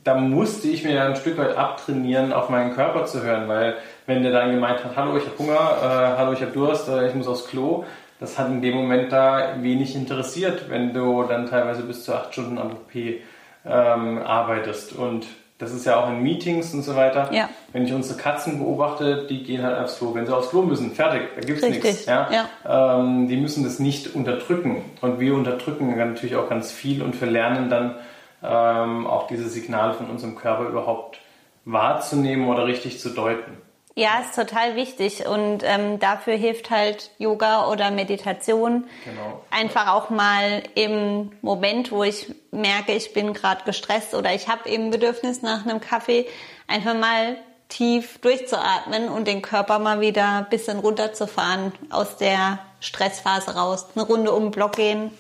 da 0.04 0.16
musste 0.16 0.68
ich 0.68 0.84
mir 0.84 1.04
ein 1.04 1.16
Stück 1.16 1.38
weit 1.38 1.56
abtrainieren, 1.56 2.34
auf 2.34 2.50
meinen 2.50 2.74
Körper 2.74 3.06
zu 3.06 3.22
hören, 3.22 3.48
weil 3.48 3.76
wenn 4.08 4.24
der 4.24 4.32
dann 4.32 4.52
gemeint 4.52 4.84
hat, 4.84 4.96
hallo, 4.96 5.16
ich 5.18 5.26
habe 5.26 5.38
Hunger, 5.38 5.78
äh, 5.82 6.18
hallo, 6.18 6.34
ich 6.34 6.42
habe 6.42 6.52
Durst, 6.52 6.88
äh, 6.90 7.08
ich 7.08 7.14
muss 7.14 7.28
aufs 7.28 7.48
Klo, 7.48 7.86
das 8.22 8.38
hat 8.38 8.50
in 8.50 8.62
dem 8.62 8.76
Moment 8.76 9.12
da 9.12 9.56
wenig 9.62 9.96
interessiert, 9.96 10.70
wenn 10.70 10.94
du 10.94 11.24
dann 11.24 11.48
teilweise 11.48 11.82
bis 11.82 12.04
zu 12.06 12.14
acht 12.14 12.32
Stunden 12.32 12.60
am 12.60 12.74
OP 12.74 12.94
ähm, 12.96 14.20
arbeitest. 14.20 14.94
Und 14.94 15.26
das 15.58 15.74
ist 15.74 15.88
ja 15.88 16.00
auch 16.00 16.08
in 16.08 16.22
Meetings 16.22 16.72
und 16.76 16.84
so 16.84 16.96
weiter. 16.96 17.34
Ja. 17.34 17.50
Wenn 17.74 17.84
ich 17.84 17.94
unsere 17.94 18.20
Katzen 18.20 18.60
beobachte, 18.60 19.26
die 19.28 19.42
gehen 19.42 19.64
halt 19.64 19.76
aufs 19.80 19.98
Klo. 19.98 20.14
Wenn 20.14 20.28
sie 20.28 20.36
aufs 20.36 20.52
Klo 20.52 20.62
müssen, 20.62 20.92
fertig, 20.92 21.30
da 21.36 21.42
gibt 21.42 21.64
es 21.64 21.70
nichts. 21.70 22.06
Ja? 22.06 22.30
ja. 22.32 23.00
Ähm, 23.00 23.28
die 23.28 23.38
müssen 23.38 23.64
das 23.64 23.80
nicht 23.80 24.14
unterdrücken. 24.14 24.84
Und 25.02 25.20
wir 25.20 25.34
unterdrücken 25.34 25.98
natürlich 25.98 26.36
auch 26.36 26.48
ganz 26.48 26.72
viel 26.72 27.02
und 27.02 27.16
verlernen 27.16 27.72
dann 27.72 27.96
ähm, 28.44 29.08
auch 29.08 29.26
diese 29.26 29.50
Signale 29.50 29.94
von 29.94 30.12
unserem 30.12 30.36
Körper 30.36 30.70
überhaupt 30.70 31.18
wahrzunehmen 31.66 32.48
oder 32.50 32.68
richtig 32.68 33.00
zu 33.00 33.10
deuten. 33.10 33.58
Ja, 33.96 34.22
ist 34.22 34.36
total 34.36 34.78
wichtig 34.78 35.26
und 35.26 35.64
ähm, 35.64 36.00
dafür 36.00 36.36
hilft 36.36 36.70
halt 36.70 37.12
Yoga 37.18 37.70
oder 37.70 37.92
Meditation. 37.92 38.86
Genau. 39.04 39.44
Einfach 39.52 39.90
auch 39.90 40.10
mal 40.10 40.64
im 40.76 41.34
Moment, 41.42 41.92
wo 41.92 42.04
ich 42.04 42.34
merke, 42.52 42.94
ich 42.94 43.12
bin 43.12 43.34
gerade 43.34 43.66
gestresst 43.66 44.16
oder 44.16 44.34
ich 44.34 44.48
habe 44.48 44.70
eben 44.70 44.92
Bedürfnis 44.92 45.42
nach 45.42 45.66
einem 45.66 45.82
Kaffee, 45.82 46.26
einfach 46.68 46.94
mal 46.94 47.36
tief 47.68 48.20
durchzuatmen 48.20 49.10
und 49.10 49.28
den 49.28 49.42
Körper 49.42 49.80
mal 49.80 50.00
wieder 50.00 50.38
ein 50.40 50.50
bisschen 50.50 50.80
runterzufahren 50.80 51.74
aus 51.90 52.16
der 52.16 52.60
Stressphase 52.80 53.56
raus. 53.56 53.88
Eine 53.96 54.06
Runde 54.06 54.32
um 54.32 54.44
den 54.44 54.52
Block 54.52 54.78
gehen. 54.78 55.12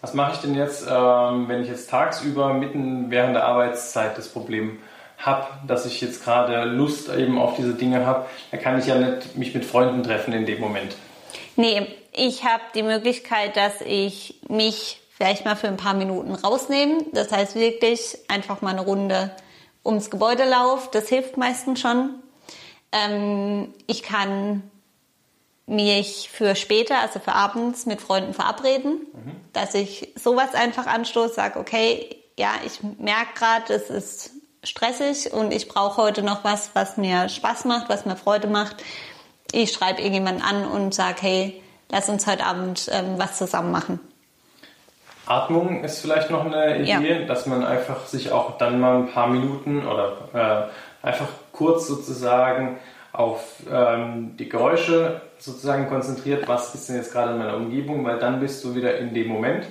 Was 0.00 0.14
mache 0.14 0.32
ich 0.32 0.38
denn 0.38 0.54
jetzt, 0.54 0.86
ähm, 0.90 1.48
wenn 1.48 1.62
ich 1.62 1.68
jetzt 1.68 1.90
tagsüber 1.90 2.54
mitten 2.54 3.10
während 3.10 3.36
der 3.36 3.44
Arbeitszeit 3.44 4.16
das 4.16 4.28
Problem 4.28 4.70
habe? 4.70 4.89
Habe, 5.20 5.46
dass 5.66 5.86
ich 5.86 6.00
jetzt 6.00 6.24
gerade 6.24 6.64
Lust 6.64 7.08
eben 7.08 7.38
auf 7.38 7.56
diese 7.56 7.74
Dinge 7.74 8.06
habe, 8.06 8.26
da 8.50 8.56
kann 8.56 8.78
ich 8.78 8.86
ja 8.86 8.96
nicht 8.96 9.36
mich 9.36 9.54
mit 9.54 9.64
Freunden 9.64 10.02
treffen 10.02 10.32
in 10.32 10.46
dem 10.46 10.60
Moment. 10.60 10.96
Nee, 11.56 11.86
ich 12.12 12.44
habe 12.44 12.62
die 12.74 12.82
Möglichkeit, 12.82 13.56
dass 13.56 13.80
ich 13.82 14.40
mich 14.48 15.00
vielleicht 15.10 15.44
mal 15.44 15.56
für 15.56 15.68
ein 15.68 15.76
paar 15.76 15.94
Minuten 15.94 16.34
rausnehme. 16.34 17.04
Das 17.12 17.30
heißt 17.30 17.54
wirklich 17.54 18.18
einfach 18.28 18.62
mal 18.62 18.70
eine 18.70 18.80
Runde 18.80 19.30
ums 19.84 20.10
Gebäude 20.10 20.44
laufe. 20.44 20.88
Das 20.92 21.08
hilft 21.08 21.36
meistens 21.36 21.80
schon. 21.80 22.14
Ähm, 22.92 23.74
ich 23.86 24.02
kann 24.02 24.62
mich 25.66 26.30
für 26.30 26.56
später, 26.56 26.98
also 26.98 27.20
für 27.20 27.32
abends 27.32 27.86
mit 27.86 28.00
Freunden 28.00 28.34
verabreden, 28.34 29.06
mhm. 29.12 29.36
dass 29.52 29.74
ich 29.74 30.12
sowas 30.16 30.54
einfach 30.54 30.86
anstoße, 30.86 31.34
sage, 31.34 31.60
okay, 31.60 32.16
ja, 32.38 32.52
ich 32.66 32.80
merke 32.98 33.34
gerade, 33.34 33.74
es 33.74 33.90
ist 33.90 34.30
stressig 34.62 35.32
und 35.32 35.52
ich 35.52 35.68
brauche 35.68 36.02
heute 36.02 36.22
noch 36.22 36.44
was, 36.44 36.70
was 36.74 36.96
mir 36.96 37.28
Spaß 37.28 37.64
macht, 37.64 37.88
was 37.88 38.06
mir 38.06 38.16
Freude 38.16 38.48
macht. 38.48 38.76
Ich 39.52 39.72
schreibe 39.72 40.00
irgendjemanden 40.00 40.42
an 40.42 40.64
und 40.64 40.94
sage, 40.94 41.16
hey, 41.20 41.62
lass 41.90 42.08
uns 42.08 42.26
heute 42.26 42.44
Abend 42.44 42.88
ähm, 42.92 43.14
was 43.16 43.38
zusammen 43.38 43.72
machen. 43.72 44.00
Atmung 45.26 45.84
ist 45.84 46.00
vielleicht 46.00 46.30
noch 46.30 46.44
eine 46.44 46.78
Idee, 46.78 47.20
ja. 47.20 47.26
dass 47.26 47.46
man 47.46 47.64
einfach 47.64 48.06
sich 48.06 48.32
auch 48.32 48.58
dann 48.58 48.80
mal 48.80 48.96
ein 48.96 49.12
paar 49.12 49.28
Minuten 49.28 49.86
oder 49.86 50.70
äh, 51.02 51.06
einfach 51.06 51.28
kurz 51.52 51.86
sozusagen 51.86 52.78
auf 53.12 53.62
ähm, 53.70 54.36
die 54.36 54.48
Geräusche 54.48 55.20
sozusagen 55.38 55.88
konzentriert, 55.88 56.48
was 56.48 56.74
ist 56.74 56.88
denn 56.88 56.96
jetzt 56.96 57.12
gerade 57.12 57.32
in 57.32 57.38
meiner 57.38 57.56
Umgebung, 57.56 58.04
weil 58.04 58.18
dann 58.18 58.40
bist 58.40 58.62
du 58.64 58.74
wieder 58.74 58.98
in 58.98 59.14
dem 59.14 59.28
Moment 59.28 59.66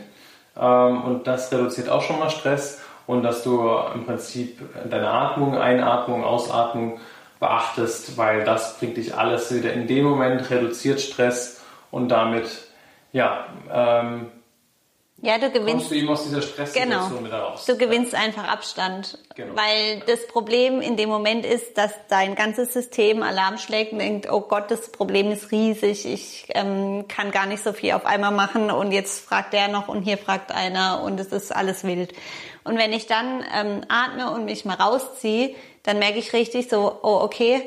ähm, 0.57 1.03
und 1.03 1.27
das 1.27 1.51
reduziert 1.51 1.89
auch 1.89 2.01
schon 2.01 2.19
mal 2.19 2.29
Stress 2.29 2.81
und 3.09 3.23
dass 3.23 3.41
du 3.41 3.67
im 3.95 4.05
Prinzip 4.05 4.61
deine 4.87 5.09
Atmung, 5.09 5.57
Einatmung, 5.57 6.23
Ausatmung 6.23 6.99
beachtest, 7.39 8.17
weil 8.17 8.43
das 8.43 8.77
bringt 8.77 8.97
dich 8.97 9.15
alles 9.15 9.51
wieder 9.51 9.73
in 9.73 9.87
dem 9.87 10.05
Moment, 10.05 10.47
reduziert 10.51 11.01
Stress 11.01 11.59
und 11.89 12.09
damit 12.09 12.45
ja, 13.11 13.47
ähm, 13.73 14.29
ja, 15.21 15.37
du 15.37 15.49
gewinnst. 15.49 15.71
Kommst 15.71 15.91
du 15.91 15.95
eben 15.95 16.09
aus 16.09 16.23
dieser 16.23 16.41
Stresssituation 16.41 17.09
genau, 17.09 17.25
wieder 17.25 17.39
raus. 17.39 17.65
Du 17.65 17.77
gewinnst 17.77 18.13
ja. 18.13 18.19
einfach 18.19 18.47
Abstand. 18.47 19.17
Genau. 19.35 19.55
Weil 19.55 20.01
das 20.05 20.27
Problem 20.27 20.79
in 20.79 20.95
dem 20.95 21.09
Moment 21.09 21.45
ist, 21.45 21.77
dass 21.77 21.91
dein 22.09 22.35
ganzes 22.35 22.73
System 22.73 23.23
Alarm 23.23 23.57
schlägt 23.57 23.91
und 23.91 23.99
denkt, 23.99 24.31
oh 24.31 24.41
Gott, 24.41 24.69
das 24.69 24.91
Problem 24.91 25.31
ist 25.31 25.51
riesig, 25.51 26.05
ich 26.05 26.45
ähm, 26.49 27.05
kann 27.07 27.31
gar 27.31 27.47
nicht 27.47 27.63
so 27.63 27.73
viel 27.73 27.93
auf 27.93 28.05
einmal 28.05 28.31
machen 28.31 28.71
und 28.71 28.91
jetzt 28.91 29.25
fragt 29.25 29.53
der 29.53 29.67
noch 29.67 29.87
und 29.87 30.03
hier 30.03 30.17
fragt 30.17 30.53
einer 30.53 31.01
und 31.01 31.19
es 31.19 31.27
ist 31.27 31.53
alles 31.53 31.83
wild. 31.83 32.13
Und 32.69 32.77
wenn 32.77 32.93
ich 32.93 33.07
dann 33.07 33.43
ähm, 33.51 33.81
atme 33.87 34.29
und 34.29 34.45
mich 34.45 34.63
mal 34.63 34.75
rausziehe, 34.75 35.55
dann 35.81 35.97
merke 35.97 36.19
ich 36.19 36.33
richtig 36.33 36.69
so, 36.69 36.99
oh 37.01 37.19
okay, 37.23 37.63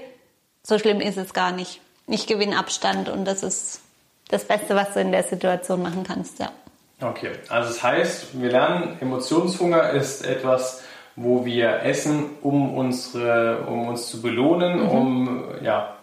so 0.63 0.79
schlimm 0.79 1.01
ist 1.01 1.19
es 1.19 1.35
gar 1.35 1.51
nicht. 1.51 1.81
Ich 2.07 2.29
gewinne 2.29 2.57
Abstand 2.57 3.09
und 3.09 3.25
das 3.25 3.43
ist 3.43 3.81
das 4.29 4.45
Beste, 4.45 4.77
was 4.77 4.95
du 4.95 5.01
in 5.01 5.11
der 5.11 5.25
Situation 5.25 5.83
machen 5.83 6.05
kannst, 6.07 6.39
ja. 6.39 6.53
Okay, 7.01 7.33
also 7.49 7.71
das 7.71 7.83
heißt, 7.83 8.41
wir 8.41 8.53
lernen, 8.53 8.97
Emotionshunger 9.01 9.91
ist 9.91 10.25
etwas, 10.25 10.85
wo 11.17 11.45
wir 11.45 11.83
essen, 11.83 12.37
um, 12.41 12.73
unsere, 12.77 13.67
um 13.67 13.89
uns 13.89 14.09
zu 14.09 14.23
belohnen, 14.23 14.85
mhm. 14.85 14.89
um 14.89 15.45
ja, 15.63 15.97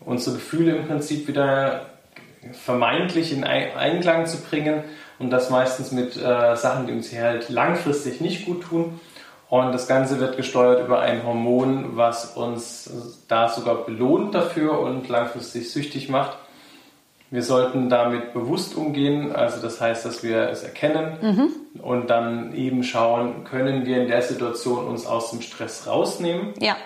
unsere 0.00 0.34
Gefühle 0.34 0.74
im 0.74 0.88
Prinzip 0.88 1.28
wieder 1.28 1.86
vermeintlich 2.64 3.32
in 3.32 3.44
Einklang 3.44 4.26
zu 4.26 4.42
bringen 4.42 4.82
und 5.18 5.30
das 5.30 5.50
meistens 5.50 5.92
mit 5.92 6.16
äh, 6.16 6.56
Sachen, 6.56 6.86
die 6.86 6.92
uns 6.92 7.10
hier 7.10 7.22
halt 7.22 7.48
langfristig 7.48 8.20
nicht 8.20 8.46
gut 8.46 8.62
tun. 8.62 9.00
Und 9.48 9.72
das 9.72 9.86
Ganze 9.86 10.18
wird 10.18 10.38
gesteuert 10.38 10.82
über 10.86 11.00
ein 11.00 11.26
Hormon, 11.26 11.96
was 11.96 12.36
uns 12.36 12.90
da 13.28 13.50
sogar 13.50 13.84
belohnt 13.84 14.34
dafür 14.34 14.80
und 14.80 15.08
langfristig 15.08 15.70
süchtig 15.70 16.08
macht. 16.08 16.38
Wir 17.30 17.42
sollten 17.42 17.88
damit 17.88 18.34
bewusst 18.34 18.76
umgehen, 18.76 19.34
also 19.34 19.60
das 19.60 19.80
heißt, 19.80 20.04
dass 20.04 20.22
wir 20.22 20.48
es 20.48 20.62
erkennen 20.62 21.16
mhm. 21.20 21.82
und 21.82 22.08
dann 22.08 22.54
eben 22.54 22.82
schauen, 22.82 23.44
können 23.44 23.86
wir 23.86 24.02
in 24.02 24.08
der 24.08 24.22
Situation 24.22 24.86
uns 24.86 25.06
aus 25.06 25.30
dem 25.30 25.40
Stress 25.40 25.86
rausnehmen? 25.86 26.52
Ja. 26.58 26.76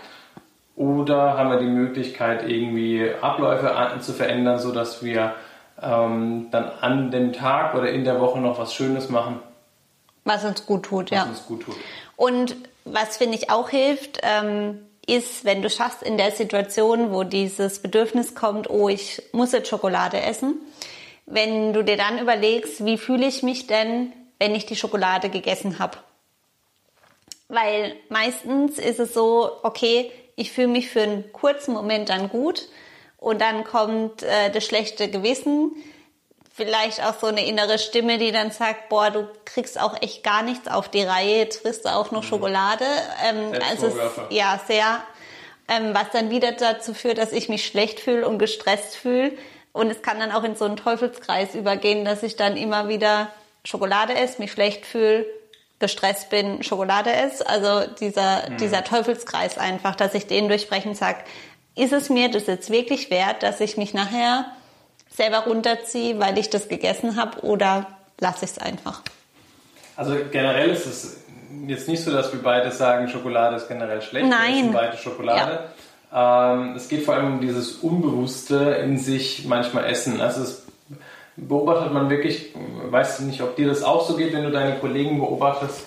Oder 0.76 1.38
haben 1.38 1.50
wir 1.50 1.58
die 1.58 1.66
Möglichkeit, 1.66 2.48
irgendwie 2.48 3.10
Abläufe 3.20 3.72
zu 4.00 4.12
verändern, 4.12 4.58
sodass 4.58 5.02
wir 5.02 5.34
ähm, 5.82 6.48
dann 6.50 6.70
an 6.80 7.10
dem 7.10 7.32
Tag 7.32 7.74
oder 7.74 7.90
in 7.90 8.04
der 8.04 8.20
Woche 8.20 8.40
noch 8.40 8.58
was 8.58 8.74
Schönes 8.74 9.08
machen? 9.08 9.40
Was 10.24 10.44
uns 10.44 10.66
gut 10.66 10.84
tut, 10.84 11.10
was 11.10 11.16
ja. 11.16 11.24
Uns 11.24 11.46
gut 11.46 11.62
tut. 11.62 11.76
Und 12.16 12.56
was 12.84 13.16
finde 13.16 13.36
ich 13.36 13.50
auch 13.50 13.68
hilft, 13.68 14.20
ähm, 14.22 14.86
ist, 15.06 15.44
wenn 15.44 15.62
du 15.62 15.70
schaffst 15.70 16.02
in 16.02 16.16
der 16.18 16.32
Situation, 16.32 17.12
wo 17.12 17.22
dieses 17.22 17.80
Bedürfnis 17.80 18.34
kommt, 18.34 18.68
oh, 18.68 18.88
ich 18.88 19.22
muss 19.32 19.52
jetzt 19.52 19.68
Schokolade 19.68 20.20
essen, 20.20 20.54
wenn 21.26 21.72
du 21.72 21.84
dir 21.84 21.96
dann 21.96 22.18
überlegst, 22.18 22.84
wie 22.84 22.98
fühle 22.98 23.26
ich 23.26 23.42
mich 23.42 23.66
denn, 23.66 24.12
wenn 24.38 24.54
ich 24.54 24.66
die 24.66 24.76
Schokolade 24.76 25.28
gegessen 25.28 25.78
habe? 25.78 25.98
Weil 27.48 27.94
meistens 28.08 28.78
ist 28.78 28.98
es 28.98 29.14
so, 29.14 29.50
okay, 29.62 30.10
ich 30.34 30.52
fühle 30.52 30.68
mich 30.68 30.90
für 30.90 31.02
einen 31.02 31.32
kurzen 31.32 31.72
Moment 31.72 32.08
dann 32.08 32.28
gut 32.28 32.68
und 33.26 33.40
dann 33.40 33.64
kommt 33.64 34.22
äh, 34.22 34.50
das 34.52 34.64
schlechte 34.64 35.10
Gewissen, 35.10 35.72
vielleicht 36.54 37.02
auch 37.02 37.18
so 37.18 37.26
eine 37.26 37.44
innere 37.44 37.80
Stimme, 37.80 38.18
die 38.18 38.30
dann 38.30 38.52
sagt, 38.52 38.88
boah, 38.88 39.10
du 39.10 39.28
kriegst 39.44 39.80
auch 39.80 40.00
echt 40.00 40.22
gar 40.22 40.44
nichts 40.44 40.68
auf 40.68 40.88
die 40.88 41.02
Reihe, 41.02 41.38
jetzt 41.38 41.62
frisst 41.62 41.86
du 41.86 41.88
auch 41.88 42.12
noch 42.12 42.22
mhm. 42.22 42.28
Schokolade. 42.28 42.84
Ähm, 43.28 43.50
also 43.68 43.88
es, 43.88 43.94
ja, 44.30 44.60
sehr, 44.68 45.02
ähm, 45.66 45.92
was 45.92 46.10
dann 46.12 46.30
wieder 46.30 46.52
dazu 46.52 46.94
führt, 46.94 47.18
dass 47.18 47.32
ich 47.32 47.48
mich 47.48 47.66
schlecht 47.66 47.98
fühle 47.98 48.28
und 48.28 48.38
gestresst 48.38 48.94
fühle. 48.94 49.32
Und 49.72 49.90
es 49.90 50.02
kann 50.02 50.20
dann 50.20 50.30
auch 50.30 50.44
in 50.44 50.54
so 50.54 50.64
einen 50.64 50.76
Teufelskreis 50.76 51.56
übergehen, 51.56 52.04
dass 52.04 52.22
ich 52.22 52.36
dann 52.36 52.56
immer 52.56 52.88
wieder 52.88 53.32
Schokolade 53.64 54.14
esse, 54.14 54.40
mich 54.40 54.52
schlecht 54.52 54.86
fühle, 54.86 55.26
gestresst 55.80 56.30
bin, 56.30 56.62
Schokolade 56.62 57.12
esse. 57.12 57.44
Also 57.48 57.90
dieser, 57.98 58.50
mhm. 58.50 58.58
dieser 58.58 58.84
Teufelskreis 58.84 59.58
einfach, 59.58 59.96
dass 59.96 60.14
ich 60.14 60.28
den 60.28 60.46
durchbrechen 60.46 60.94
sage, 60.94 61.18
ist 61.76 61.92
es 61.92 62.10
mir 62.10 62.30
das 62.30 62.46
jetzt 62.46 62.70
wirklich 62.70 63.10
wert, 63.10 63.42
dass 63.42 63.60
ich 63.60 63.76
mich 63.76 63.94
nachher 63.94 64.46
selber 65.10 65.44
runterziehe, 65.46 66.18
weil 66.18 66.38
ich 66.38 66.50
das 66.50 66.68
gegessen 66.68 67.16
habe 67.16 67.40
oder 67.42 67.86
lasse 68.20 68.44
ich 68.46 68.52
es 68.52 68.58
einfach? 68.58 69.02
Also 69.96 70.16
generell 70.30 70.70
ist 70.70 70.86
es 70.86 71.20
jetzt 71.66 71.88
nicht 71.88 72.02
so, 72.02 72.10
dass 72.10 72.32
wir 72.32 72.42
beide 72.42 72.70
sagen, 72.72 73.08
Schokolade 73.08 73.56
ist 73.56 73.68
generell 73.68 74.02
schlecht. 74.02 74.26
Nein. 74.26 74.66
Wir 74.66 74.72
beide 74.72 74.96
Schokolade. 74.96 75.70
Ähm, 76.12 76.74
es 76.76 76.88
geht 76.88 77.04
vor 77.04 77.14
allem 77.14 77.34
um 77.34 77.40
dieses 77.40 77.72
Unbewusste 77.72 78.56
in 78.82 78.98
sich 78.98 79.44
manchmal 79.46 79.86
Essen. 79.86 80.20
Also 80.20 80.42
es 80.42 80.66
beobachtet 81.36 81.92
man 81.92 82.08
wirklich, 82.10 82.54
weißt 82.90 83.20
du 83.20 83.24
nicht, 83.24 83.42
ob 83.42 83.56
dir 83.56 83.68
das 83.68 83.82
auch 83.82 84.06
so 84.06 84.16
geht, 84.16 84.32
wenn 84.32 84.44
du 84.44 84.50
deine 84.50 84.78
Kollegen 84.78 85.18
beobachtest. 85.18 85.84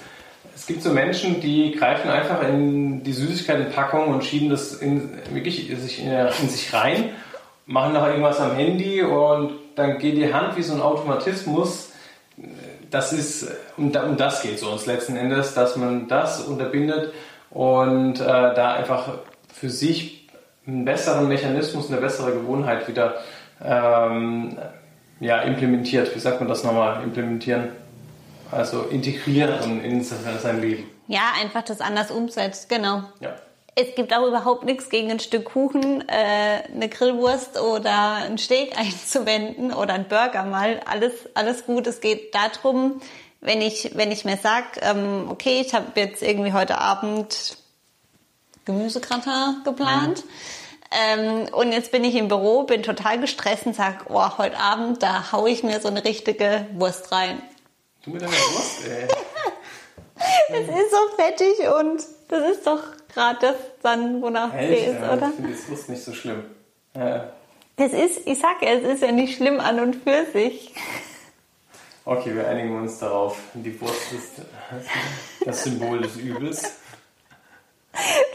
Es 0.56 0.68
gibt 0.68 0.84
so 0.84 0.92
Menschen, 0.92 1.42
die 1.42 1.72
greifen 1.72 2.10
einfach 2.10 2.44
in 2.44 3.04
die 3.04 3.14
Süßigkeitenpackung 3.14 4.08
und 4.08 4.24
schieben 4.24 4.50
das 4.50 4.74
in, 4.74 5.10
wirklich 5.32 5.70
in 5.70 5.80
sich, 5.80 6.04
in 6.04 6.50
sich 6.50 6.74
rein, 6.74 7.12
machen 7.66 7.94
noch 7.94 8.06
irgendwas 8.06 8.40
am 8.40 8.56
Handy 8.56 9.02
und 9.02 9.52
dann 9.76 9.98
geht 10.00 10.18
die 10.18 10.34
Hand 10.34 10.58
wie 10.58 10.64
so 10.64 10.74
ein 10.74 10.82
Automatismus. 10.82 11.92
Das 12.90 13.14
ist, 13.14 13.48
um, 13.78 13.92
um 13.96 14.18
das 14.18 14.42
geht 14.42 14.56
es 14.56 14.64
uns 14.64 14.86
letzten 14.86 15.16
Endes, 15.16 15.54
dass 15.54 15.76
man 15.76 16.08
das 16.08 16.42
unterbindet 16.42 17.14
und 17.50 18.20
äh, 18.20 18.26
da 18.26 18.74
einfach 18.74 19.20
für 19.54 19.70
sich 19.70 20.28
einen 20.68 20.86
besseren 20.86 21.28
Mechanismus, 21.28 21.90
eine 21.90 22.00
bessere 22.00 22.32
Gewohnheit 22.32 22.88
wieder 22.88 23.16
ähm, 23.64 24.58
ja, 25.20 25.42
implementiert. 25.42 26.16
Wie 26.16 26.20
sagt 26.20 26.40
man 26.40 26.50
das 26.50 26.64
nochmal? 26.64 27.04
Implementieren. 27.04 27.70
Also 28.52 28.84
integrieren 28.84 29.84
in 29.84 30.04
sein 30.04 30.62
Leben. 30.62 30.90
Ja, 31.08 31.32
einfach 31.42 31.64
das 31.64 31.82
anders 31.82 32.12
umsetzt, 32.12 32.70
genau. 32.70 33.04
Ja. 33.20 33.36
Es 33.76 33.96
gibt 33.96 34.14
auch 34.14 34.28
überhaupt 34.28 34.66
nichts 34.66 34.90
gegen 34.90 35.10
ein 35.10 35.20
Stück 35.20 35.46
Kuchen, 35.46 36.08
äh, 36.10 36.64
eine 36.74 36.90
Grillwurst 36.90 37.60
oder 37.60 38.16
ein 38.16 38.38
Steak 38.38 38.78
einzuwenden 38.78 39.74
oder 39.74 39.94
ein 39.94 40.08
Burger 40.08 40.44
mal. 40.44 40.82
Alles, 40.86 41.14
alles 41.34 41.66
gut. 41.66 41.88
Es 41.88 42.02
geht 42.02 42.36
darum, 42.36 43.02
wenn 43.42 43.62
ich, 43.62 43.92
wenn 43.96 44.12
ich 44.12 44.26
mir 44.26 44.38
sage, 44.38 44.82
ähm, 44.82 45.28
okay, 45.30 45.62
ich 45.62 45.74
habe 45.74 45.88
jetzt 45.96 46.22
irgendwie 46.22 46.54
heute 46.54 46.78
Abend 46.78 47.58
Gemüsegratin 48.66 49.64
geplant. 49.64 50.26
Mhm. 50.26 50.30
Ähm, 50.92 51.54
und 51.54 51.72
jetzt 51.72 51.92
bin 51.92 52.04
ich 52.04 52.16
im 52.16 52.28
Büro, 52.28 52.64
bin 52.64 52.84
total 52.84 53.20
gestresst 53.20 53.66
und 53.66 53.76
sage, 53.76 54.06
oh, 54.10 54.38
heute 54.38 54.58
Abend, 54.58 55.04
da 55.04 55.32
haue 55.32 55.50
ich 55.50 55.64
mir 55.64 55.80
so 55.80 55.88
eine 55.88 56.04
richtige 56.04 56.66
Wurst 56.74 57.12
rein. 57.12 57.42
Du 58.04 58.12
mit 58.12 58.22
deiner 58.22 58.32
Wurst, 58.32 58.88
ey. 58.88 59.08
das 60.50 60.62
ist 60.62 60.92
so 60.92 61.16
fettig 61.18 61.60
und 61.80 62.04
das 62.30 62.52
ist 62.52 62.66
doch 62.68 62.82
gerade 63.14 63.40
das 63.42 63.56
dann, 63.82 64.22
wonach 64.22 64.54
es 64.54 64.70
ist, 64.70 65.02
ja, 65.02 65.14
oder? 65.14 65.30
Ich 65.30 65.36
finde 65.36 65.52
das 65.52 65.70
Wurst 65.70 65.90
nicht 65.90 66.04
so 66.04 66.14
schlimm. 66.14 66.44
Ja. 66.96 67.34
Das 67.76 67.94
ist, 67.94 68.26
ich 68.26 68.40
sag 68.40 68.62
ja, 68.62 68.70
es 68.70 68.84
ist 68.84 69.02
ja 69.02 69.12
nicht 69.12 69.36
schlimm 69.36 69.60
an 69.60 69.80
und 69.80 69.96
für 69.96 70.26
sich. 70.34 70.74
Okay, 72.06 72.34
wir 72.36 72.48
einigen 72.48 72.78
uns 72.78 73.00
darauf. 73.00 73.38
Die 73.54 73.80
Wurst 73.82 74.12
ist 74.14 74.42
das 75.46 75.64
Symbol 75.64 76.02
des 76.02 76.18
Übels. 76.18 76.80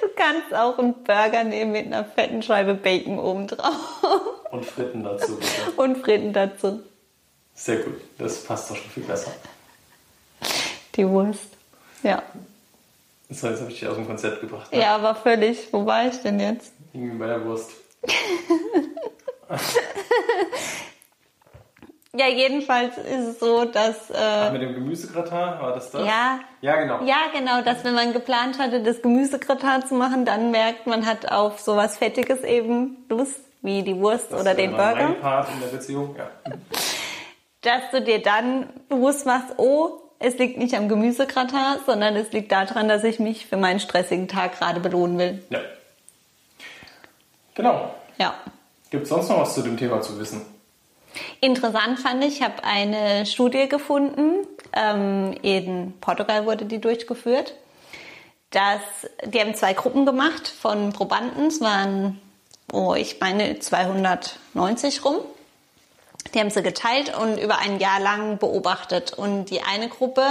Du 0.00 0.08
kannst 0.14 0.54
auch 0.54 0.78
einen 0.78 0.94
Burger 1.04 1.44
nehmen 1.44 1.72
mit 1.72 1.86
einer 1.86 2.04
fetten 2.04 2.42
Scheibe 2.42 2.74
Bacon 2.74 3.18
oben 3.18 3.46
drauf. 3.46 4.04
Und 4.50 4.64
Fritten 4.64 5.02
dazu, 5.04 5.36
bitte. 5.36 5.72
Und 5.76 5.98
Fritten 5.98 6.32
dazu. 6.32 6.82
Sehr 7.54 7.76
gut, 7.78 8.00
das 8.18 8.42
passt 8.44 8.70
doch 8.70 8.76
schon 8.76 8.90
viel 8.90 9.04
besser. 9.04 9.32
Die 10.94 11.08
Wurst, 11.08 11.56
ja. 12.02 12.22
So, 13.30 13.48
jetzt 13.48 13.60
habe 13.60 13.70
ich 13.70 13.80
dich 13.80 13.88
aus 13.88 13.96
dem 13.96 14.06
Konzept 14.06 14.40
gebracht. 14.40 14.72
Ne? 14.72 14.80
Ja, 14.80 14.96
aber 14.96 15.14
völlig. 15.14 15.72
Wo 15.72 15.86
war 15.86 16.06
ich 16.06 16.20
denn 16.20 16.38
jetzt? 16.38 16.72
Irgendwie 16.92 17.16
bei 17.16 17.26
der 17.26 17.44
Wurst. 17.44 17.70
Ja, 22.16 22.28
jedenfalls 22.28 22.96
ist 22.96 23.26
es 23.26 23.40
so, 23.40 23.64
dass. 23.64 24.08
Äh, 24.10 24.14
Ach, 24.16 24.52
mit 24.52 24.62
dem 24.62 24.74
Gemüsegratin, 24.74 25.60
war 25.60 25.74
das 25.74 25.90
das? 25.90 26.06
Ja. 26.06 26.38
Ja, 26.60 26.76
genau. 26.76 27.02
Ja, 27.04 27.16
genau, 27.32 27.60
dass 27.62 27.82
wenn 27.82 27.94
man 27.94 28.12
geplant 28.12 28.58
hatte, 28.60 28.84
das 28.84 29.02
Gemüsegratin 29.02 29.84
zu 29.88 29.94
machen, 29.94 30.24
dann 30.24 30.52
merkt 30.52 30.86
man 30.86 31.06
hat 31.06 31.32
auf 31.32 31.58
sowas 31.58 31.98
Fettiges 31.98 32.42
eben 32.42 33.04
Lust, 33.08 33.40
wie 33.62 33.82
die 33.82 33.96
Wurst 33.96 34.30
das 34.30 34.40
oder 34.40 34.54
den 34.54 34.70
Burger. 34.70 35.08
Mein 35.08 35.20
Part 35.20 35.48
in 35.54 35.60
der 35.60 35.66
Beziehung, 35.66 36.14
ja. 36.16 36.30
Dass 37.64 37.90
du 37.90 38.00
dir 38.00 38.22
dann 38.22 38.68
bewusst 38.88 39.26
machst, 39.26 39.54
oh, 39.58 40.00
es 40.18 40.38
liegt 40.38 40.58
nicht 40.58 40.74
am 40.74 40.88
Gemüsegratin, 40.88 41.80
sondern 41.84 42.16
es 42.16 42.32
liegt 42.32 42.52
daran, 42.52 42.88
dass 42.88 43.04
ich 43.04 43.18
mich 43.18 43.46
für 43.46 43.56
meinen 43.56 43.80
stressigen 43.80 44.28
Tag 44.28 44.58
gerade 44.58 44.80
belohnen 44.80 45.18
will. 45.18 45.42
Ja. 45.50 45.60
Genau. 47.54 47.94
Ja. 48.16 48.34
Gibt 48.90 49.04
es 49.04 49.08
sonst 49.08 49.28
noch 49.28 49.40
was 49.40 49.54
zu 49.54 49.62
dem 49.62 49.76
Thema 49.76 50.00
zu 50.00 50.18
wissen? 50.18 50.42
Interessant 51.40 51.98
fand 51.98 52.24
ich, 52.24 52.38
ich 52.38 52.42
habe 52.42 52.64
eine 52.64 53.26
Studie 53.26 53.68
gefunden, 53.68 54.46
ähm, 54.72 55.34
in 55.42 55.94
Portugal 56.00 56.46
wurde 56.46 56.64
die 56.64 56.80
durchgeführt. 56.80 57.54
dass 58.50 58.82
die 59.24 59.40
haben 59.40 59.56
zwei 59.56 59.72
Gruppen 59.72 60.06
gemacht 60.06 60.46
von 60.46 60.92
Probanden, 60.92 61.46
es 61.46 61.60
waren, 61.60 62.20
oh, 62.72 62.94
ich 62.94 63.18
meine 63.20 63.58
290 63.58 65.04
rum. 65.04 65.16
Die 66.34 66.40
haben 66.40 66.50
sie 66.50 66.62
geteilt 66.62 67.16
und 67.16 67.38
über 67.38 67.58
ein 67.58 67.78
Jahr 67.78 68.00
lang 68.00 68.38
beobachtet. 68.38 69.12
Und 69.12 69.46
die 69.46 69.62
eine 69.62 69.88
Gruppe 69.88 70.24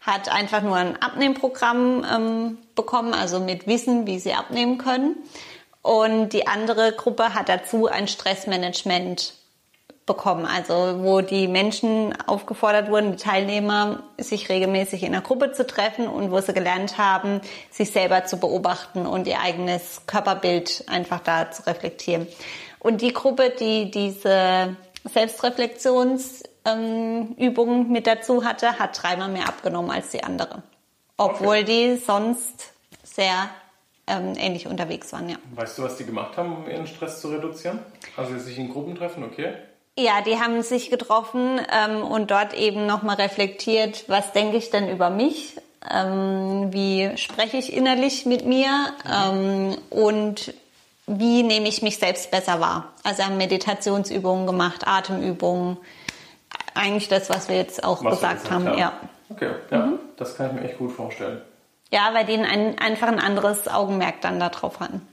hat 0.00 0.30
einfach 0.30 0.62
nur 0.62 0.76
ein 0.76 1.00
Abnehmprogramm 1.00 2.04
ähm, 2.10 2.58
bekommen, 2.74 3.14
also 3.14 3.40
mit 3.40 3.66
Wissen, 3.66 4.06
wie 4.06 4.18
sie 4.18 4.34
abnehmen 4.34 4.78
können. 4.78 5.16
Und 5.82 6.32
die 6.34 6.46
andere 6.46 6.92
Gruppe 6.92 7.34
hat 7.34 7.48
dazu 7.48 7.86
ein 7.86 8.06
Stressmanagement 8.06 9.34
bekommen, 10.06 10.44
also 10.44 11.04
wo 11.04 11.20
die 11.20 11.46
Menschen 11.46 12.14
aufgefordert 12.26 12.90
wurden, 12.90 13.12
die 13.12 13.22
Teilnehmer, 13.22 14.02
sich 14.18 14.48
regelmäßig 14.48 15.04
in 15.04 15.14
einer 15.14 15.22
Gruppe 15.22 15.52
zu 15.52 15.66
treffen 15.66 16.08
und 16.08 16.32
wo 16.32 16.40
sie 16.40 16.52
gelernt 16.52 16.98
haben, 16.98 17.40
sich 17.70 17.92
selber 17.92 18.24
zu 18.24 18.38
beobachten 18.38 19.06
und 19.06 19.28
ihr 19.28 19.40
eigenes 19.40 20.02
Körperbild 20.06 20.84
einfach 20.88 21.20
da 21.20 21.50
zu 21.52 21.64
reflektieren. 21.66 22.26
Und 22.80 23.02
die 23.02 23.12
Gruppe, 23.12 23.52
die 23.60 23.90
diese 23.90 24.74
Selbstreflexionsübungen 25.04 27.86
ähm, 27.86 27.92
mit 27.92 28.06
dazu 28.06 28.44
hatte, 28.44 28.78
hat 28.78 29.02
dreimal 29.02 29.28
mehr 29.28 29.48
abgenommen 29.48 29.90
als 29.90 30.10
die 30.10 30.22
andere. 30.22 30.62
Obwohl 31.16 31.58
okay. 31.58 31.64
die 31.64 31.96
sonst 31.96 32.72
sehr 33.02 33.50
ähm, 34.06 34.34
ähnlich 34.36 34.66
unterwegs 34.66 35.12
waren, 35.12 35.28
ja. 35.28 35.36
Weißt 35.54 35.78
du, 35.78 35.82
was 35.82 35.96
die 35.96 36.04
gemacht 36.04 36.36
haben, 36.36 36.56
um 36.56 36.68
ihren 36.68 36.86
Stress 36.86 37.20
zu 37.20 37.28
reduzieren? 37.28 37.80
Also 38.16 38.38
sich 38.38 38.58
in 38.58 38.72
Gruppen 38.72 38.94
treffen, 38.94 39.24
okay? 39.24 39.54
Ja, 39.98 40.22
die 40.22 40.40
haben 40.40 40.62
sich 40.62 40.90
getroffen 40.90 41.60
ähm, 41.72 42.02
und 42.02 42.30
dort 42.30 42.54
eben 42.54 42.86
nochmal 42.86 43.16
reflektiert, 43.16 44.04
was 44.08 44.32
denke 44.32 44.56
ich 44.56 44.70
denn 44.70 44.88
über 44.88 45.10
mich, 45.10 45.56
ähm, 45.90 46.72
wie 46.72 47.16
spreche 47.16 47.56
ich 47.56 47.72
innerlich 47.72 48.26
mit 48.26 48.46
mir 48.46 48.92
ähm, 49.06 49.76
und 49.90 50.54
wie 51.06 51.42
nehme 51.42 51.68
ich 51.68 51.82
mich 51.82 51.98
selbst 51.98 52.30
besser 52.30 52.60
wahr. 52.60 52.92
Also 53.02 53.24
haben 53.24 53.36
Meditationsübungen 53.36 54.46
gemacht, 54.46 54.86
Atemübungen, 54.86 55.76
eigentlich 56.74 57.08
das, 57.08 57.30
was 57.30 57.48
wir 57.48 57.56
jetzt 57.56 57.82
auch 57.84 58.04
was 58.04 58.16
gesagt, 58.16 58.50
haben. 58.50 58.68
haben. 58.68 58.78
Ja. 58.78 58.92
Okay, 59.28 59.50
ja, 59.70 59.86
mhm. 59.86 59.98
das 60.16 60.36
kann 60.36 60.46
ich 60.46 60.52
mir 60.54 60.68
echt 60.68 60.78
gut 60.78 60.92
vorstellen. 60.92 61.40
Ja, 61.92 62.10
weil 62.12 62.24
die 62.24 62.34
ein, 62.34 62.78
einfach 62.78 63.08
ein 63.08 63.18
anderes 63.18 63.68
Augenmerk 63.68 64.20
dann 64.20 64.38
darauf 64.38 64.80
hatten. 64.80 65.06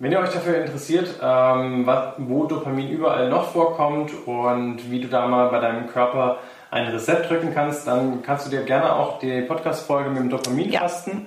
Wenn 0.00 0.12
ihr 0.12 0.20
euch 0.20 0.30
dafür 0.30 0.64
interessiert, 0.64 1.16
ähm, 1.20 1.84
was, 1.84 2.14
wo 2.18 2.44
Dopamin 2.44 2.88
überall 2.88 3.28
noch 3.28 3.50
vorkommt 3.50 4.12
und 4.26 4.92
wie 4.92 5.00
du 5.00 5.08
da 5.08 5.26
mal 5.26 5.48
bei 5.48 5.58
deinem 5.58 5.88
Körper 5.88 6.38
ein 6.70 6.86
Reset 6.86 7.22
drücken 7.28 7.52
kannst, 7.52 7.88
dann 7.88 8.22
kannst 8.22 8.46
du 8.46 8.50
dir 8.50 8.62
gerne 8.62 8.94
auch 8.94 9.18
die 9.18 9.40
Podcast-Folge 9.40 10.10
mit 10.10 10.20
dem 10.20 10.30
Dopaminkasten 10.30 11.26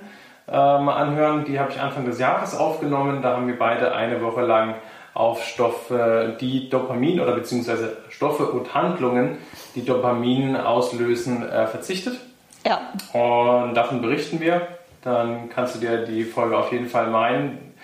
Äh, 0.52 0.54
mal 0.54 0.96
anhören. 0.96 1.44
Die 1.46 1.58
habe 1.58 1.70
ich 1.70 1.80
Anfang 1.80 2.04
des 2.04 2.18
Jahres 2.18 2.54
aufgenommen. 2.54 3.22
Da 3.22 3.36
haben 3.36 3.46
wir 3.46 3.58
beide 3.58 3.94
eine 3.94 4.20
Woche 4.20 4.42
lang 4.42 4.74
auf 5.14 5.44
Stoffe, 5.44 6.36
die 6.40 6.68
Dopamin 6.68 7.20
oder 7.20 7.32
beziehungsweise 7.32 7.96
Stoffe 8.10 8.46
und 8.46 8.74
Handlungen, 8.74 9.38
die 9.74 9.84
Dopamin 9.84 10.56
auslösen, 10.56 11.48
äh, 11.48 11.66
verzichtet. 11.66 12.18
Ja. 12.66 12.80
Und 13.18 13.74
davon 13.74 14.02
berichten 14.02 14.40
wir. 14.40 14.66
Dann 15.02 15.48
kannst 15.48 15.74
du 15.74 15.78
dir 15.80 16.04
die 16.04 16.24
Folge 16.24 16.56
auf 16.56 16.70
jeden 16.70 16.88
Fall 16.88 17.08
meinen 17.08 17.74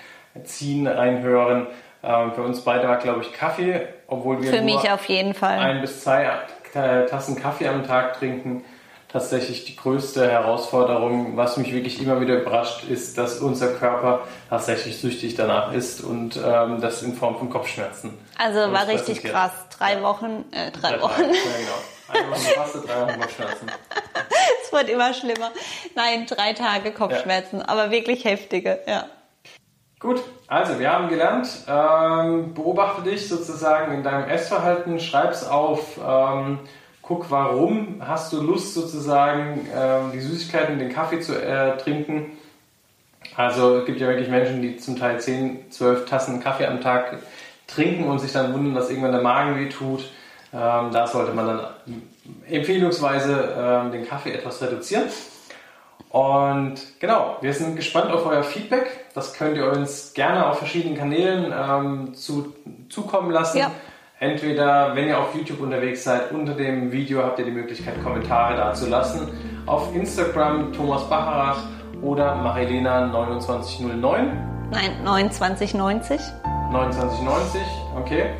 ziehen, 0.44 0.86
reinhören. 0.86 1.66
Ähm, 2.02 2.32
für 2.32 2.42
uns 2.42 2.60
beide 2.60 2.86
war, 2.86 2.98
glaube 2.98 3.22
ich, 3.22 3.32
Kaffee, 3.32 3.80
obwohl 4.06 4.42
wir 4.42 4.50
für 4.50 4.62
mich 4.62 4.90
auf 4.90 5.06
jeden 5.06 5.34
Fall 5.34 5.58
ein 5.58 5.80
bis 5.80 6.02
zwei 6.02 6.30
Tassen 6.72 7.36
Kaffee 7.36 7.66
am 7.66 7.84
Tag 7.86 8.18
trinken. 8.18 8.62
Tatsächlich 9.10 9.64
die 9.64 9.74
größte 9.74 10.30
Herausforderung, 10.30 11.36
was 11.36 11.56
mich 11.56 11.72
wirklich 11.72 12.02
immer 12.02 12.20
wieder 12.20 12.42
überrascht, 12.42 12.84
ist, 12.84 13.16
dass 13.16 13.38
unser 13.38 13.68
Körper 13.68 14.20
tatsächlich 14.50 15.00
süchtig 15.00 15.34
danach 15.34 15.72
ist 15.72 16.02
und 16.02 16.36
ähm, 16.36 16.82
das 16.82 17.02
in 17.02 17.14
Form 17.14 17.38
von 17.38 17.48
Kopfschmerzen. 17.48 18.12
Also 18.36 18.70
war 18.70 18.86
richtig 18.86 19.22
krass. 19.22 19.52
Drei 19.78 20.02
Wochen, 20.02 20.44
äh, 20.50 20.70
drei, 20.72 20.92
drei 20.92 21.00
Wochen. 21.00 21.22
Ja, 21.22 21.28
genau. 21.28 22.20
Eine 22.20 22.30
Woche 22.30 22.40
Faste, 22.40 22.80
drei 22.86 23.00
Wochen 23.02 23.20
Kopfschmerzen. 23.20 23.66
Es 24.62 24.72
wird 24.72 24.90
immer 24.90 25.14
schlimmer. 25.14 25.50
Nein, 25.94 26.26
drei 26.26 26.52
Tage 26.52 26.92
Kopfschmerzen, 26.92 27.60
ja. 27.60 27.68
aber 27.68 27.90
wirklich 27.90 28.26
heftige, 28.26 28.80
ja. 28.86 29.06
Gut, 29.98 30.22
also 30.46 30.78
wir 30.78 30.92
haben 30.92 31.08
gelernt, 31.08 31.48
ähm, 31.66 32.54
beobachte 32.54 33.02
dich 33.02 33.28
sozusagen 33.28 33.94
in 33.94 34.02
deinem 34.02 34.28
Essverhalten, 34.28 35.00
schreib's 35.00 35.44
auf, 35.46 35.98
ähm, 35.98 36.60
guck, 37.08 37.30
warum 37.30 38.02
hast 38.06 38.32
du 38.34 38.42
Lust 38.42 38.74
sozusagen, 38.74 39.66
ähm, 39.74 40.12
die 40.12 40.20
Süßigkeiten, 40.20 40.78
den 40.78 40.92
Kaffee 40.92 41.20
zu 41.20 41.34
äh, 41.34 41.76
trinken 41.78 42.36
Also 43.34 43.78
es 43.78 43.86
gibt 43.86 43.98
ja 43.98 44.08
wirklich 44.08 44.28
Menschen, 44.28 44.60
die 44.60 44.76
zum 44.76 44.96
Teil 44.96 45.18
10, 45.18 45.70
12 45.70 46.04
Tassen 46.04 46.40
Kaffee 46.40 46.66
am 46.66 46.82
Tag 46.82 47.18
trinken 47.66 48.04
und 48.04 48.18
sich 48.18 48.32
dann 48.32 48.52
wundern, 48.52 48.74
dass 48.74 48.90
irgendwann 48.90 49.12
der 49.12 49.22
Magen 49.22 49.58
weh 49.58 49.68
tut. 49.70 50.00
Ähm, 50.52 50.90
da 50.92 51.06
sollte 51.06 51.32
man 51.32 51.46
dann 51.46 51.60
empfehlungsweise 52.48 53.54
ähm, 53.58 53.92
den 53.92 54.06
Kaffee 54.06 54.32
etwas 54.32 54.60
reduzieren. 54.60 55.04
Und 56.10 56.76
genau, 57.00 57.36
wir 57.40 57.52
sind 57.52 57.76
gespannt 57.76 58.10
auf 58.10 58.24
euer 58.26 58.42
Feedback. 58.42 59.06
Das 59.14 59.34
könnt 59.34 59.56
ihr 59.56 59.70
uns 59.70 60.12
gerne 60.14 60.46
auf 60.46 60.58
verschiedenen 60.58 60.96
Kanälen 60.96 61.52
ähm, 61.52 62.14
zu, 62.14 62.54
zukommen 62.88 63.30
lassen. 63.30 63.58
Ja. 63.58 63.70
Entweder, 64.20 64.96
wenn 64.96 65.06
ihr 65.06 65.16
auf 65.16 65.32
YouTube 65.32 65.60
unterwegs 65.60 66.02
seid, 66.02 66.32
unter 66.32 66.52
dem 66.54 66.90
Video 66.90 67.22
habt 67.22 67.38
ihr 67.38 67.44
die 67.44 67.52
Möglichkeit, 67.52 68.02
Kommentare 68.02 68.56
dazulassen. 68.56 69.28
Auf 69.64 69.94
Instagram 69.94 70.72
Thomas 70.72 71.08
Bacharach 71.08 71.62
oder 72.02 72.34
Marilena 72.34 73.12
2909. 73.12 74.00
Nein, 74.72 75.30
2990. 75.30 76.20
2990, 76.72 77.60
okay. 77.96 78.30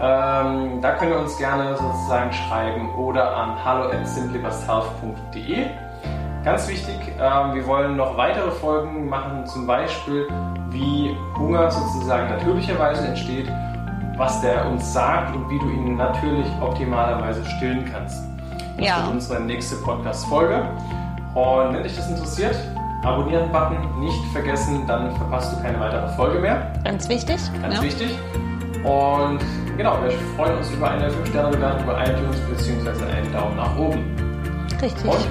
Ähm, 0.00 0.80
da 0.80 0.92
könnt 0.98 1.10
ihr 1.10 1.18
uns 1.18 1.36
gerne 1.36 1.76
sozusagen 1.76 2.32
schreiben 2.32 2.94
oder 2.94 3.36
an 3.36 3.62
hallo 3.62 3.90
at 3.90 4.08
simplybusthealth.de. 4.08 5.66
Ganz 6.42 6.66
wichtig, 6.68 6.96
ähm, 7.20 7.54
wir 7.54 7.66
wollen 7.66 7.98
noch 7.98 8.16
weitere 8.16 8.50
Folgen 8.50 9.10
machen, 9.10 9.44
zum 9.46 9.66
Beispiel 9.66 10.26
wie 10.70 11.14
Hunger 11.36 11.70
sozusagen 11.70 12.30
natürlicherweise 12.30 13.08
entsteht, 13.08 13.50
was 14.18 14.40
der 14.40 14.68
uns 14.68 14.92
sagt 14.92 15.34
und 15.34 15.48
wie 15.48 15.58
du 15.58 15.70
ihn 15.70 15.96
natürlich 15.96 16.46
optimalerweise 16.60 17.44
stillen 17.44 17.88
kannst. 17.90 18.24
Das 18.76 18.86
ja. 18.86 18.96
wird 18.98 19.12
unsere 19.12 19.40
nächste 19.40 19.76
Podcast-Folge. 19.76 20.68
Und 21.34 21.74
wenn 21.74 21.82
dich 21.84 21.96
das 21.96 22.08
interessiert, 22.08 22.56
Abonnieren-Button 23.04 24.00
nicht 24.00 24.24
vergessen, 24.32 24.84
dann 24.88 25.14
verpasst 25.16 25.52
du 25.52 25.62
keine 25.62 25.78
weitere 25.78 26.08
Folge 26.16 26.40
mehr. 26.40 26.72
Ganz 26.84 27.08
wichtig. 27.08 27.38
Ganz 27.62 27.76
ja. 27.76 27.82
wichtig. 27.82 28.18
Und 28.82 29.38
genau, 29.76 29.98
wir 30.02 30.10
freuen 30.36 30.56
uns 30.58 30.70
über 30.72 30.90
eine 30.90 31.08
5-Sterne-Bewertung 31.08 31.86
bei 31.86 32.04
iTunes 32.04 32.40
bzw. 32.50 33.04
einen 33.12 33.32
Daumen 33.32 33.56
nach 33.56 33.76
oben. 33.78 34.16
Richtig. 34.82 35.04
Und 35.04 35.26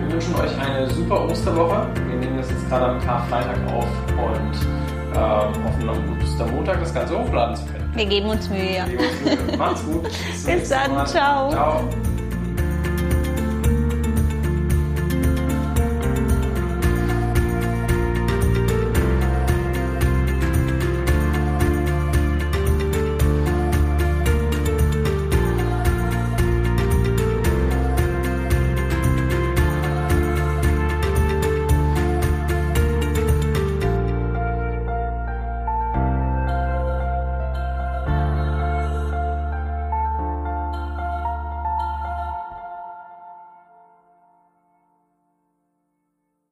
wir 0.00 0.12
wünschen 0.12 0.34
euch 0.36 0.58
eine 0.58 0.88
super 0.90 1.26
Osterwoche. 1.28 1.86
Wir 2.06 2.16
nehmen 2.16 2.38
das 2.38 2.50
jetzt 2.50 2.68
gerade 2.70 2.86
am 2.86 3.00
Karfreitag 3.00 3.56
auf 3.74 3.86
und 4.16 4.83
ähm, 5.14 5.64
hoffen 5.64 5.88
am 5.88 6.22
Ostermontag 6.22 6.80
das 6.80 6.94
Ganze 6.94 7.18
hochladen 7.18 7.56
zu 7.56 7.66
können. 7.66 7.92
Wir 7.94 8.06
geben 8.06 8.28
uns 8.28 8.48
Mühe. 8.48 8.58
Wir 8.58 8.84
geben 8.86 9.04
uns 9.04 9.46
Mühe. 9.46 9.56
Macht's 9.56 9.84
gut. 9.84 10.02
Bis, 10.02 10.44
Bis 10.44 10.68
dann. 10.68 10.94
Mal. 10.94 11.06
Ciao. 11.06 11.50
Ciao. 11.50 11.88